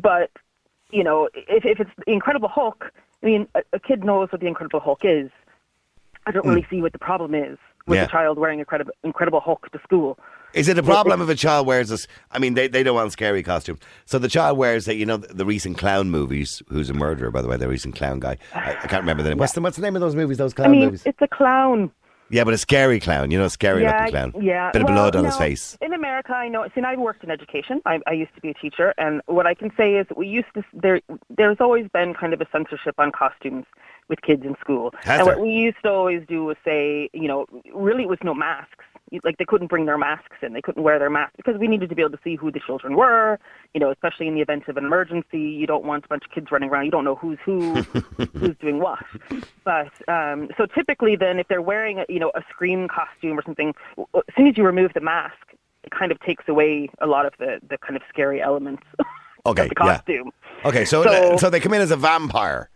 But, 0.02 0.32
you 0.92 1.04
know, 1.04 1.30
if, 1.34 1.66
if 1.66 1.80
it's 1.80 1.92
the 2.06 2.12
Incredible 2.12 2.50
Hulk, 2.50 2.92
I 3.22 3.26
mean, 3.26 3.48
a, 3.56 3.62
a 3.74 3.80
kid 3.80 4.04
knows 4.04 4.32
what 4.32 4.42
the 4.42 4.48
Incredible 4.48 4.80
Hulk 4.80 5.02
is. 5.04 5.30
I 6.26 6.32
don't 6.32 6.46
really 6.46 6.62
mm. 6.64 6.70
see 6.70 6.82
what 6.82 6.94
the 6.94 7.00
problem 7.00 7.34
is 7.34 7.58
with. 7.88 7.98
Yeah. 7.98 8.06
a 8.06 8.08
child 8.08 8.38
wearing 8.38 8.60
a 8.60 8.62
Incredible, 8.62 8.94
Incredible 9.04 9.40
Hulk 9.40 9.70
to 9.72 9.80
school. 9.84 10.18
Is 10.54 10.68
it 10.68 10.78
a 10.80 10.84
problem 10.84 11.22
if 11.22 11.30
a 11.30 11.36
child 11.36 11.68
wears 11.68 11.90
this? 11.90 12.08
I 12.32 12.40
mean, 12.40 12.56
they, 12.56 12.68
they 12.68 12.82
don't 12.82 12.96
want 12.96 13.12
scary 13.12 13.44
costumes. 13.44 13.80
So 14.06 14.18
the 14.18 14.28
child 14.28 14.58
wears, 14.58 14.86
the, 14.86 14.96
you 14.96 15.06
know, 15.06 15.18
the, 15.18 15.32
the 15.34 15.46
recent 15.46 15.78
clown 15.78 16.10
movies. 16.10 16.64
Who's 16.70 16.90
a 16.90 16.94
murderer, 16.94 17.30
by 17.30 17.42
the 17.42 17.48
way? 17.48 17.58
The 17.58 17.68
recent 17.68 17.96
clown 17.96 18.20
guy. 18.20 18.38
I, 18.56 18.72
I 18.72 18.88
can't 18.88 19.04
remember 19.04 19.22
the 19.22 19.30
name. 19.30 19.38
What's 19.38 19.54
the 19.54 19.62
what's 19.62 19.76
the 19.76 19.84
name 19.84 19.96
of 19.96 20.02
those 20.02 20.16
movies? 20.16 20.38
Those 20.38 20.54
I 20.54 20.56
clown 20.56 20.72
mean, 20.72 20.86
movies. 20.86 21.04
it's 21.06 21.22
a 21.22 21.28
clown. 21.28 21.92
Yeah, 22.32 22.44
but 22.44 22.54
a 22.54 22.58
scary 22.58 23.00
clown. 23.00 23.32
You 23.32 23.40
know, 23.40 23.46
a 23.46 23.50
scary 23.50 23.84
yeah, 23.84 23.98
looking 23.98 24.12
clown. 24.12 24.34
yeah. 24.44 24.72
Bit 24.72 24.84
of 24.84 24.88
Well, 24.88 24.98
blood 24.98 25.16
on 25.16 25.26
his 25.26 25.36
face. 25.38 25.78
In 25.82 25.94
America, 25.94 26.34
I 26.34 26.48
know. 26.48 26.68
See, 26.76 26.82
I've 26.82 27.00
worked 27.00 27.24
in 27.24 27.32
education. 27.32 27.82
I, 27.86 28.00
I 28.06 28.14
used 28.14 28.34
to 28.36 28.42
be 28.42 28.50
a 28.50 28.54
teacher, 28.56 28.94
and 28.98 29.22
what 29.26 29.48
I 29.48 29.54
can 29.54 29.72
say 29.76 29.96
is 29.96 30.08
we 30.16 30.28
used 30.28 30.48
to. 30.56 30.64
There, 30.74 31.02
there's 31.36 31.58
always 31.60 31.88
been 31.94 32.14
kind 32.14 32.34
of 32.34 32.42
a 32.42 32.48
censorship 32.52 32.96
on 32.98 33.12
costumes 33.12 33.66
with 34.10 34.22
kids 34.22 34.44
in 34.44 34.56
school. 34.60 34.94
And 35.06 35.26
what 35.26 35.40
we 35.40 35.50
used 35.52 35.78
to 35.84 35.90
always 35.92 36.24
do 36.28 36.44
was 36.46 36.58
say, 36.66 37.10
you 37.14 37.28
know, 37.28 37.46
really 37.74 38.04
it 38.04 38.10
was 38.10 38.20
no 38.24 38.34
masks. 38.34 38.86
Like 39.24 39.38
they 39.38 39.46
couldn't 39.46 39.68
bring 39.70 39.88
their 39.88 39.98
masks 39.98 40.38
in. 40.44 40.54
They 40.54 40.62
couldn't 40.62 40.84
wear 40.84 41.00
their 41.00 41.10
masks 41.10 41.34
because 41.36 41.58
we 41.58 41.68
needed 41.68 41.90
to 41.90 41.96
be 41.96 42.04
able 42.04 42.12
to 42.12 42.20
see 42.24 42.36
who 42.36 42.52
the 42.52 42.60
children 42.60 42.96
were. 42.96 43.40
You 43.74 43.80
know, 43.80 43.90
especially 43.90 44.28
in 44.28 44.36
the 44.36 44.42
event 44.42 44.68
of 44.68 44.78
an 44.78 44.86
emergency, 44.86 45.40
you 45.40 45.66
don't 45.66 45.84
want 45.84 46.06
a 46.06 46.08
bunch 46.08 46.26
of 46.26 46.32
kids 46.32 46.52
running 46.52 46.70
around. 46.70 46.86
You 46.86 46.92
don't 46.92 47.06
know 47.06 47.16
who's 47.16 47.40
who, 47.44 47.74
who's 48.38 48.56
doing 48.58 48.78
what. 48.80 49.04
But 49.64 49.92
um, 50.08 50.50
so 50.58 50.68
typically, 50.68 51.16
then, 51.16 51.40
if 51.40 51.48
they're 51.48 51.62
wearing, 51.62 52.00
a, 52.00 52.06
you 52.08 52.20
know, 52.20 52.32
a 52.36 52.44
scream 52.52 52.88
costume 52.88 53.40
or 53.40 53.42
something, 53.44 53.74
as 53.98 54.22
soon 54.38 54.46
as 54.48 54.58
you 54.58 54.64
remove 54.64 54.94
the 54.94 55.02
mask, 55.02 55.38
it 55.84 55.90
kind 55.92 56.12
of 56.12 56.20
takes 56.20 56.48
away 56.48 56.90
a 57.00 57.08
lot 57.08 57.26
of 57.26 57.34
the, 57.40 57.60
the 57.68 57.80
kind 57.80 57.96
of 57.96 58.04
scary 58.10 58.42
elements 58.44 58.84
Okay, 59.48 59.64
of 59.64 59.70
the 59.70 59.76
yeah. 59.80 59.96
costume. 59.96 60.32
Okay, 60.66 60.86
so, 60.86 61.02
so 61.04 61.38
So- 61.38 61.50
they 61.50 61.60
come 61.60 61.74
in 61.74 61.82
as 61.82 61.90
a 61.92 61.96
vampire. 61.98 62.70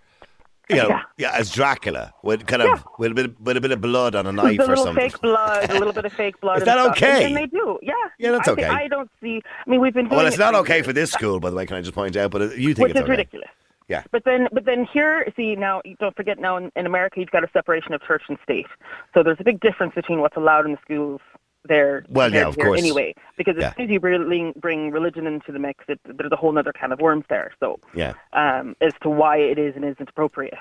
You 0.69 0.77
know, 0.77 0.87
yeah, 0.87 1.01
Yeah. 1.17 1.31
as 1.35 1.51
Dracula 1.51 2.13
with 2.23 2.47
kind 2.47 2.61
of 2.61 2.67
Yeah. 2.69 2.83
with 2.97 3.11
a 3.11 3.15
bit 3.15 3.39
with 3.41 3.57
a 3.57 3.61
bit 3.61 3.71
of 3.71 3.81
blood 3.81 4.15
on 4.15 4.25
a 4.25 4.31
knife 4.31 4.59
a 4.59 4.71
or 4.71 4.75
something. 4.77 4.95
fake 4.95 5.19
blood, 5.21 5.69
a 5.69 5.73
little 5.73 5.91
bit 5.93 6.05
of 6.05 6.13
fake 6.21 6.39
blood. 6.39 6.59
Is 6.59 6.63
that 6.65 6.77
okay? 6.91 7.25
And, 7.25 7.25
and 7.25 7.37
they 7.37 7.45
do, 7.47 7.79
yeah. 7.81 7.93
Yeah, 8.17 8.31
that's 8.31 8.47
I 8.47 8.51
okay. 8.53 8.65
I 8.65 8.87
don't 8.87 9.09
see. 9.21 9.41
I 9.65 9.69
mean, 9.69 9.81
we've 9.81 9.93
been. 9.93 10.05
Doing 10.05 10.17
Well, 10.17 10.25
it's 10.25 10.37
it 10.37 10.39
not 10.39 10.55
okay 10.55 10.81
for 10.81 10.93
this 10.93 11.11
school, 11.17 11.39
by 11.41 11.49
the 11.49 11.55
way. 11.57 11.65
Can 11.65 11.75
I 11.75 11.81
just 11.81 11.93
point 11.93 12.15
out? 12.15 12.31
But 12.31 12.57
you 12.57 12.73
think 12.73 12.79
which 12.87 12.91
it's 12.91 12.99
is 12.99 13.03
okay? 13.03 13.11
ridiculous. 13.11 13.49
Yeah. 13.89 14.03
But 14.11 14.23
then, 14.23 14.47
but 14.53 14.63
then 14.63 14.87
here, 14.93 15.27
see 15.35 15.55
now, 15.55 15.81
don't 15.99 16.15
forget 16.15 16.39
now 16.39 16.55
in, 16.55 16.71
in 16.77 16.85
America, 16.85 17.19
you've 17.19 17.31
got 17.31 17.43
a 17.43 17.49
separation 17.51 17.93
of 17.93 18.01
church 18.01 18.23
and 18.29 18.37
state. 18.41 18.65
So 19.13 19.21
there's 19.23 19.41
a 19.41 19.43
big 19.43 19.59
difference 19.59 19.93
between 19.93 20.21
what's 20.21 20.37
allowed 20.37 20.65
in 20.65 20.71
the 20.71 20.77
schools 20.85 21.19
there. 21.65 22.05
Well, 22.09 22.33
yeah, 22.33 22.47
of 22.47 22.57
course. 22.57 22.77
Anyway, 22.79 23.13
because 23.37 23.55
as 23.57 23.61
Yeah. 23.63 23.73
soon 23.75 23.85
as 23.85 23.91
you 23.91 23.99
bring, 23.99 24.53
bring 24.57 24.91
religion 24.91 25.27
into 25.27 25.51
the 25.51 25.59
mix, 25.59 25.85
it, 25.87 25.99
there's 26.05 26.31
a 26.31 26.35
whole 26.35 26.57
other 26.57 26.73
can 26.73 26.91
of 26.91 26.99
worms 26.99 27.25
there. 27.29 27.51
So, 27.59 27.79
Yeah. 27.93 28.13
um, 28.33 28.75
as 28.81 28.93
to 29.01 29.09
why 29.09 29.37
it 29.37 29.57
is 29.57 29.75
and 29.75 29.85
isn't 29.85 30.09
appropriate, 30.09 30.53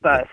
but. 0.00 0.26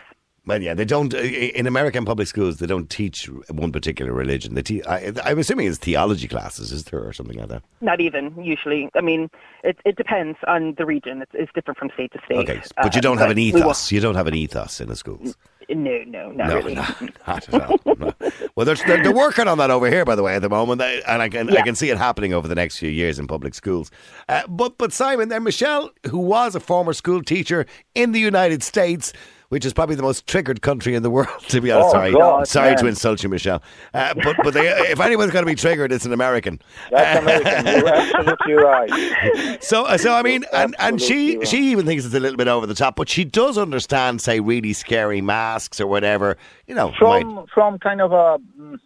Well, 0.48 0.62
yeah, 0.62 0.74
they 0.76 0.86
don't. 0.86 1.14
uh, 1.14 1.18
In 1.18 1.66
American 1.68 2.06
public 2.06 2.28
schools, 2.28 2.58
they 2.58 2.68
don't 2.68 2.90
teach 2.90 3.26
one 3.50 3.72
particular 3.72 4.14
religion. 4.14 4.54
They 4.54 4.62
te- 4.62 4.84
I, 4.84 5.12
I'm 5.24 5.40
assuming 5.40 5.68
it's 5.68 5.78
theology 5.78 6.28
classes, 6.28 6.72
is 6.72 6.84
there, 6.86 7.04
or 7.04 7.14
something 7.14 7.38
like 7.38 7.50
that? 7.50 7.64
Not 7.82 8.00
even 8.00 8.34
usually. 8.44 8.90
I 8.96 9.02
mean, 9.02 9.30
it 9.64 9.78
it 9.86 9.96
depends 9.96 10.38
on 10.48 10.76
the 10.78 10.86
region. 10.86 11.22
It's, 11.22 11.32
it's 11.34 11.52
different 11.54 11.80
from 11.80 11.90
state 11.96 12.12
to 12.14 12.20
state. 12.26 12.38
Okay, 12.38 12.62
but 12.78 12.94
you 12.94 13.00
Uh, 13.00 13.02
don't 13.02 13.18
have 13.18 13.32
an 13.32 13.38
ethos. 13.40 13.92
You 13.92 14.00
don't 14.02 14.16
have 14.16 14.28
an 14.28 14.36
ethos 14.36 14.80
in 14.80 14.88
the 14.88 14.96
schools. 14.96 15.36
No, 15.68 16.04
no, 16.06 16.32
not 16.32 16.48
No, 16.50 16.56
really. 16.58 16.76
no, 16.76 16.86
not 17.28 17.52
at 17.52 17.62
all. 17.70 17.80
No. 17.98 18.14
Well, 18.56 18.68
they're, 18.68 18.76
they're, 18.76 19.12
working 19.12 19.48
on 19.48 19.58
that 19.58 19.72
over 19.72 19.90
here, 19.90 20.06
by 20.06 20.14
the 20.16 20.22
way, 20.22 20.36
at 20.36 20.44
the 20.44 20.50
moment, 20.50 20.80
and 20.82 21.22
I 21.24 21.28
can 21.30 21.50
I 21.58 21.62
can 21.64 21.74
see 21.74 21.90
it 21.90 21.98
happening 21.98 22.34
over 22.36 22.48
the 22.48 22.54
next 22.54 22.78
few 22.78 22.90
years 22.92 23.18
in 23.18 23.26
public 23.26 23.56
schools. 23.56 23.90
Uh, 24.30 24.44
but 24.48 24.78
but 24.78 24.94
Simon, 24.94 25.30
then 25.30 25.44
Michelle, 25.44 25.90
who 26.12 26.20
was 26.20 26.54
a 26.54 26.60
former 26.60 26.94
school 26.94 27.24
teacher 27.24 27.66
in 27.96 28.12
the 28.12 28.20
United 28.20 28.62
States. 28.62 29.12
Which 29.50 29.64
is 29.64 29.74
probably 29.74 29.96
the 29.96 30.02
most 30.02 30.26
triggered 30.28 30.62
country 30.62 30.96
in 30.96 31.04
the 31.04 31.10
world, 31.10 31.30
to 31.50 31.62
be 31.62 31.72
honest. 31.72 31.90
Oh, 31.90 31.92
sorry, 31.92 32.12
God, 32.12 32.48
sorry 32.48 32.76
to 32.76 32.88
insult 32.88 33.22
you, 33.22 33.30
Michelle. 33.30 33.62
Uh, 33.94 34.14
but 34.16 34.36
but 34.44 34.54
they, 34.54 34.68
if 34.68 35.00
anyone's 35.00 35.32
going 35.32 35.46
to 35.46 35.52
be 35.52 35.56
triggered, 35.56 35.92
it's 35.92 36.06
an 36.06 36.14
American. 36.14 36.60
That's 36.90 37.20
American. 37.22 37.66
You're 37.78 37.88
absolutely 37.88 38.54
right. 38.54 39.64
So, 39.64 39.86
uh, 39.86 39.98
so 39.98 40.14
I 40.14 40.24
mean, 40.24 40.46
and, 40.52 40.76
and 40.80 41.02
she 41.02 41.38
right. 41.38 41.48
she 41.48 41.72
even 41.72 41.86
thinks 41.86 42.06
it's 42.06 42.14
a 42.16 42.20
little 42.20 42.38
bit 42.38 42.48
over 42.48 42.66
the 42.66 42.74
top, 42.74 42.96
but 42.96 43.08
she 43.08 43.24
does 43.24 43.58
understand, 43.58 44.22
say, 44.22 44.40
really 44.40 44.74
scary 44.74 45.22
masks 45.22 45.80
or 45.80 45.88
whatever. 45.88 46.38
You 46.68 46.76
know, 46.76 46.94
might- 47.00 47.22
From 47.22 47.46
from 47.54 47.80
kind 47.80 48.02
of 48.02 48.12
a 48.12 48.38
mm, 48.60 48.80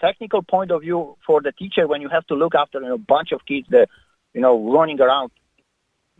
technical 0.00 0.42
point 0.42 0.70
of 0.70 0.82
view 0.82 1.16
for 1.26 1.40
the 1.40 1.52
teacher, 1.52 1.86
when 1.86 2.00
you 2.02 2.08
have 2.08 2.26
to 2.26 2.34
look 2.34 2.54
after 2.54 2.80
you 2.80 2.88
know, 2.88 2.94
a 2.94 2.98
bunch 2.98 3.32
of 3.32 3.44
kids 3.46 3.66
that 3.70 3.88
you 4.34 4.40
know 4.40 4.70
running 4.72 5.00
around, 5.00 5.30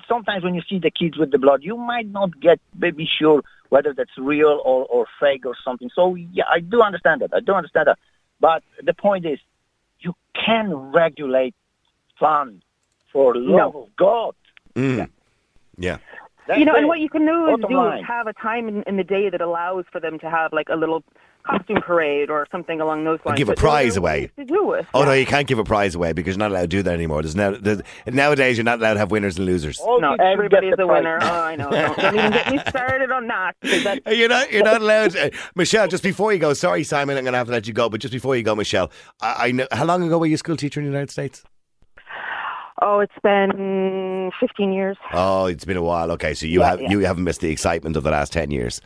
sometimes 0.08 0.44
when 0.44 0.54
you 0.54 0.62
see 0.68 0.78
the 0.78 0.90
kids 0.90 1.16
with 1.16 1.30
the 1.30 1.38
blood, 1.38 1.62
you 1.62 1.76
might 1.76 2.08
not 2.08 2.40
get 2.40 2.60
maybe 2.78 3.08
sure 3.18 3.42
whether 3.68 3.92
that's 3.92 4.16
real 4.16 4.60
or, 4.64 4.84
or 4.86 5.06
fake 5.20 5.44
or 5.44 5.54
something. 5.64 5.90
So 5.94 6.14
yeah, 6.14 6.44
I 6.50 6.60
do 6.60 6.82
understand 6.82 7.22
that. 7.22 7.30
I 7.34 7.40
do 7.40 7.52
understand 7.52 7.88
that. 7.88 7.98
But 8.40 8.62
the 8.82 8.94
point 8.94 9.26
is, 9.26 9.38
you 10.00 10.14
can 10.34 10.74
regulate 10.74 11.54
fun 12.18 12.62
for 13.12 13.34
love 13.34 13.74
of 13.74 13.88
God. 13.96 14.34
Mm. 14.74 15.08
yeah. 15.78 15.98
That's 16.46 16.60
you 16.60 16.64
know, 16.64 16.74
and 16.76 16.86
what 16.86 17.00
you 17.00 17.08
can 17.08 17.26
do 17.26 17.46
is 17.46 17.60
Bottom 17.60 17.70
do 17.70 17.76
line. 17.76 17.98
is 17.98 18.06
have 18.06 18.26
a 18.28 18.32
time 18.32 18.68
in, 18.68 18.82
in 18.86 18.96
the 18.96 19.04
day 19.04 19.30
that 19.30 19.40
allows 19.40 19.84
for 19.90 20.00
them 20.00 20.18
to 20.20 20.30
have 20.30 20.52
like 20.52 20.68
a 20.68 20.76
little 20.76 21.02
costume 21.46 21.80
parade 21.80 22.30
or 22.30 22.46
something 22.50 22.80
along 22.80 23.04
those 23.04 23.18
lines. 23.24 23.38
give 23.38 23.48
a 23.48 23.52
But 23.52 23.58
prize 23.58 23.96
away. 23.96 24.30
To 24.36 24.44
do 24.44 24.72
it. 24.72 24.86
Oh 24.94 25.04
no, 25.04 25.12
you 25.12 25.26
can't 25.26 25.46
give 25.46 25.58
a 25.58 25.64
prize 25.64 25.94
away 25.94 26.12
because 26.12 26.34
you're 26.36 26.38
not 26.40 26.50
allowed 26.50 26.62
to 26.62 26.66
do 26.68 26.82
that 26.82 26.94
anymore. 26.94 27.22
There's 27.22 27.36
now 27.36 27.52
there's, 27.52 27.80
nowadays 28.06 28.56
you're 28.58 28.64
not 28.64 28.78
allowed 28.80 28.94
to 28.94 28.98
have 29.00 29.10
winners 29.10 29.36
and 29.38 29.46
losers. 29.46 29.78
All 29.78 30.00
No, 30.00 30.14
everybody's 30.14 30.72
a 30.74 30.76
prize. 30.76 30.88
winner. 30.88 31.18
Oh, 31.22 31.26
I 31.42 31.56
know. 31.56 31.70
Don't, 31.70 31.96
don't 31.96 32.14
even 32.16 32.30
get 32.32 32.50
me 32.52 32.58
started 32.68 33.10
on 33.10 33.26
that 33.28 33.54
You're 34.16 34.28
not. 34.28 34.52
You're 34.52 34.64
not 34.64 34.80
allowed. 34.80 35.12
To, 35.12 35.30
Michelle, 35.54 35.88
just 35.88 36.02
before 36.02 36.32
you 36.32 36.38
go, 36.38 36.52
sorry, 36.52 36.84
Simon, 36.84 37.16
I'm 37.16 37.24
going 37.24 37.32
to 37.32 37.38
have 37.38 37.46
to 37.48 37.52
let 37.52 37.66
you 37.66 37.72
go. 37.72 37.88
But 37.88 38.00
just 38.00 38.12
before 38.12 38.36
you 38.36 38.42
go, 38.42 38.54
Michelle, 38.54 38.90
I, 39.20 39.48
I 39.48 39.52
know. 39.52 39.66
How 39.72 39.84
long 39.84 40.02
ago 40.02 40.18
were 40.18 40.26
you 40.26 40.34
a 40.34 40.38
school 40.38 40.56
teacher 40.56 40.80
in 40.80 40.86
the 40.86 40.90
United 40.90 41.10
States? 41.10 41.42
Oh, 42.82 43.00
it's 43.00 43.12
been 43.22 44.30
15 44.38 44.72
years. 44.72 44.98
Oh, 45.14 45.46
it's 45.46 45.64
been 45.64 45.78
a 45.78 45.82
while. 45.82 46.10
Okay, 46.12 46.34
so 46.34 46.46
you 46.46 46.60
Yeah, 46.60 46.66
have 46.70 46.82
yeah. 46.82 46.90
you 46.90 46.98
haven't 47.00 47.24
missed 47.24 47.40
the 47.40 47.50
excitement 47.50 47.96
of 47.96 48.02
the 48.02 48.10
last 48.10 48.34
ten 48.34 48.50
years. 48.50 48.82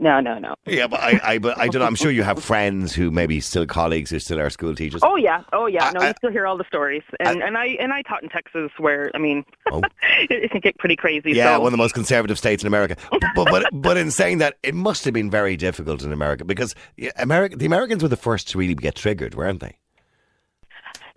No, 0.00 0.20
no, 0.20 0.38
no. 0.38 0.54
Yeah, 0.64 0.86
but 0.86 1.00
I, 1.00 1.20
I, 1.24 1.38
but 1.38 1.58
I 1.58 1.66
don't 1.66 1.80
know. 1.80 1.86
I'm 1.86 1.96
sure 1.96 2.10
you 2.12 2.22
have 2.22 2.42
friends 2.42 2.94
who 2.94 3.10
maybe 3.10 3.40
still 3.40 3.66
colleagues 3.66 4.10
who 4.10 4.20
still 4.20 4.38
are 4.38 4.48
school 4.48 4.74
teachers. 4.74 5.00
Oh 5.04 5.16
yeah, 5.16 5.42
oh 5.52 5.66
yeah. 5.66 5.90
No, 5.90 6.00
I- 6.00 6.08
you 6.08 6.14
still 6.18 6.30
hear 6.30 6.46
all 6.46 6.56
the 6.56 6.64
stories, 6.68 7.02
and 7.18 7.42
and 7.42 7.58
I 7.58 7.66
and 7.80 7.92
I 7.92 8.02
taught 8.02 8.22
in 8.22 8.28
Texas, 8.28 8.70
where 8.78 9.10
I 9.14 9.18
mean, 9.18 9.44
Oh. 9.72 9.82
it 10.30 10.50
can 10.52 10.60
get 10.60 10.78
pretty 10.78 10.94
crazy. 10.94 11.32
Yeah, 11.32 11.56
so. 11.56 11.60
one 11.60 11.66
of 11.68 11.72
the 11.72 11.78
most 11.78 11.94
conservative 11.94 12.38
states 12.38 12.62
in 12.62 12.66
America. 12.68 12.96
But, 13.34 13.48
but 13.50 13.66
but 13.72 13.96
in 13.96 14.10
saying 14.10 14.38
that, 14.38 14.56
it 14.62 14.74
must 14.74 15.04
have 15.04 15.14
been 15.14 15.30
very 15.30 15.56
difficult 15.56 16.02
in 16.02 16.12
America 16.12 16.44
because 16.44 16.74
America, 17.16 17.56
the 17.56 17.66
Americans 17.66 18.02
were 18.02 18.08
the 18.08 18.16
first 18.16 18.48
to 18.50 18.58
really 18.58 18.74
get 18.74 18.94
triggered, 18.94 19.34
weren't 19.34 19.60
they? 19.60 19.76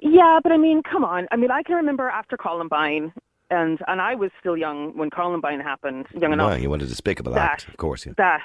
Yeah, 0.02 0.39
but 0.41 0.52
I 0.52 0.58
mean, 0.58 0.82
come 0.84 1.04
on. 1.06 1.28
I 1.32 1.36
mean, 1.36 1.52
I 1.52 1.62
can 1.63 1.76
remember 1.76 2.10
after 2.10 2.36
Columbine, 2.38 3.13
and 3.52 3.80
and 3.88 4.02
I 4.02 4.16
was 4.16 4.32
still 4.40 4.58
young 4.58 4.96
when 4.98 5.10
Columbine 5.10 5.60
happened, 5.60 6.08
young 6.20 6.34
enough. 6.34 6.50
Well, 6.52 6.58
you 6.60 6.70
want 6.70 6.82
a 6.82 6.88
despicable 6.88 7.34
that 7.34 7.52
act, 7.52 7.68
of 7.68 7.78
course. 7.78 8.06
Yeah. 8.06 8.14
that 8.18 8.42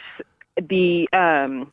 the 0.68 1.08
um 1.12 1.72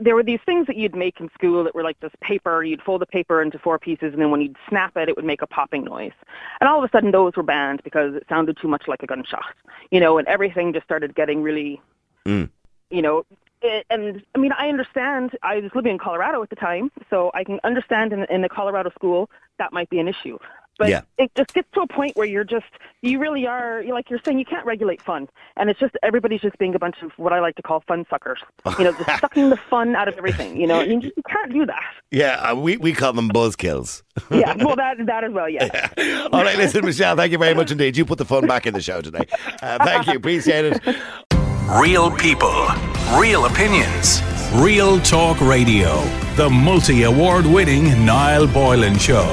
there 0.00 0.14
were 0.14 0.22
these 0.22 0.40
things 0.44 0.66
that 0.66 0.76
you'd 0.76 0.94
make 0.94 1.18
in 1.18 1.30
school 1.32 1.64
that 1.64 1.74
were 1.74 1.82
like 1.82 1.98
this 2.00 2.12
paper. 2.20 2.62
You'd 2.62 2.82
fold 2.82 3.00
the 3.00 3.06
paper 3.06 3.40
into 3.40 3.58
four 3.58 3.78
pieces, 3.78 4.12
and 4.12 4.20
then 4.20 4.30
when 4.30 4.42
you'd 4.42 4.56
snap 4.68 4.94
it, 4.98 5.08
it 5.08 5.16
would 5.16 5.24
make 5.24 5.40
a 5.40 5.46
popping 5.46 5.84
noise. 5.84 6.12
And 6.60 6.68
all 6.68 6.76
of 6.82 6.84
a 6.86 6.90
sudden, 6.92 7.10
those 7.10 7.36
were 7.36 7.42
banned 7.42 7.80
because 7.84 8.14
it 8.14 8.24
sounded 8.28 8.58
too 8.60 8.68
much 8.68 8.82
like 8.86 9.02
a 9.02 9.06
gunshot. 9.06 9.44
You 9.90 10.00
know, 10.00 10.18
and 10.18 10.28
everything 10.28 10.74
just 10.74 10.84
started 10.84 11.14
getting 11.14 11.42
really, 11.42 11.80
Mm. 12.26 12.50
you 12.90 13.00
know. 13.00 13.24
it- 13.62 13.86
And 13.90 14.22
I 14.34 14.38
mean, 14.38 14.52
I 14.58 14.68
understand. 14.68 15.36
I 15.42 15.58
was 15.60 15.70
living 15.74 15.92
in 15.92 15.98
Colorado 15.98 16.42
at 16.42 16.50
the 16.50 16.56
time, 16.56 16.92
so 17.10 17.30
I 17.34 17.42
can 17.42 17.58
understand 17.64 18.12
in, 18.12 18.24
in 18.30 18.44
a 18.44 18.48
Colorado 18.48 18.90
school 18.90 19.30
that 19.58 19.72
might 19.72 19.88
be 19.90 19.98
an 19.98 20.06
issue. 20.08 20.38
But 20.78 20.88
Yeah. 20.90 21.00
it 21.18 21.30
just 21.36 21.52
gets 21.54 21.68
to 21.74 21.80
a 21.80 21.86
point 21.88 22.16
where 22.16 22.26
you're 22.26 22.44
just, 22.44 22.66
you 23.02 23.18
really 23.18 23.46
are, 23.46 23.82
you 23.82 23.92
like 23.92 24.08
you're 24.10 24.20
saying, 24.24 24.38
you 24.38 24.44
can't 24.44 24.64
regulate 24.64 25.02
fun. 25.02 25.28
And 25.56 25.68
it's 25.68 25.78
just, 25.80 25.96
everybody's 26.02 26.40
just 26.40 26.56
being 26.58 26.74
a 26.74 26.78
bunch 26.78 26.96
of 27.02 27.10
what 27.16 27.32
I 27.32 27.40
like 27.40 27.56
to 27.56 27.62
call 27.62 27.82
fun 27.88 28.06
suckers. 28.08 28.38
You 28.78 28.84
know, 28.84 28.92
just 28.92 29.20
sucking 29.20 29.50
the 29.50 29.56
fun 29.68 29.96
out 29.96 30.06
of 30.08 30.14
everything. 30.16 30.56
You 30.56 30.68
know, 30.68 30.80
you, 30.80 31.00
just, 31.00 31.16
you 31.16 31.22
can't 31.28 31.52
do 31.52 31.66
that. 31.66 31.82
Yeah, 32.12 32.36
uh, 32.50 32.54
we, 32.54 32.76
we 32.76 32.92
call 32.92 33.12
them 33.12 33.28
buzzkills. 33.28 34.02
Yeah, 34.30 34.54
well, 34.64 34.76
that, 34.76 34.96
that 35.04 35.24
as 35.24 35.32
well, 35.32 35.48
yeah. 35.48 35.88
All 36.32 36.42
right, 36.44 36.56
listen, 36.56 36.84
Michelle, 36.84 37.16
thank 37.16 37.32
you 37.32 37.38
very 37.38 37.54
much 37.54 37.70
indeed. 37.72 37.96
You 37.96 38.04
put 38.04 38.18
the 38.18 38.24
fun 38.24 38.46
back 38.46 38.66
in 38.66 38.72
the 38.74 38.80
show 38.80 39.00
today. 39.00 39.26
Uh, 39.60 39.84
thank 39.84 40.06
you, 40.06 40.14
appreciate 40.14 40.64
it. 40.64 40.96
Real 41.80 42.10
people, 42.10 42.66
real 43.18 43.44
opinions. 43.46 44.22
Real 44.54 44.98
Talk 45.00 45.38
Radio. 45.42 46.02
The 46.36 46.48
multi 46.48 47.02
award 47.02 47.44
winning 47.44 48.06
Niall 48.06 48.46
Boylan 48.46 48.96
Show. 48.98 49.26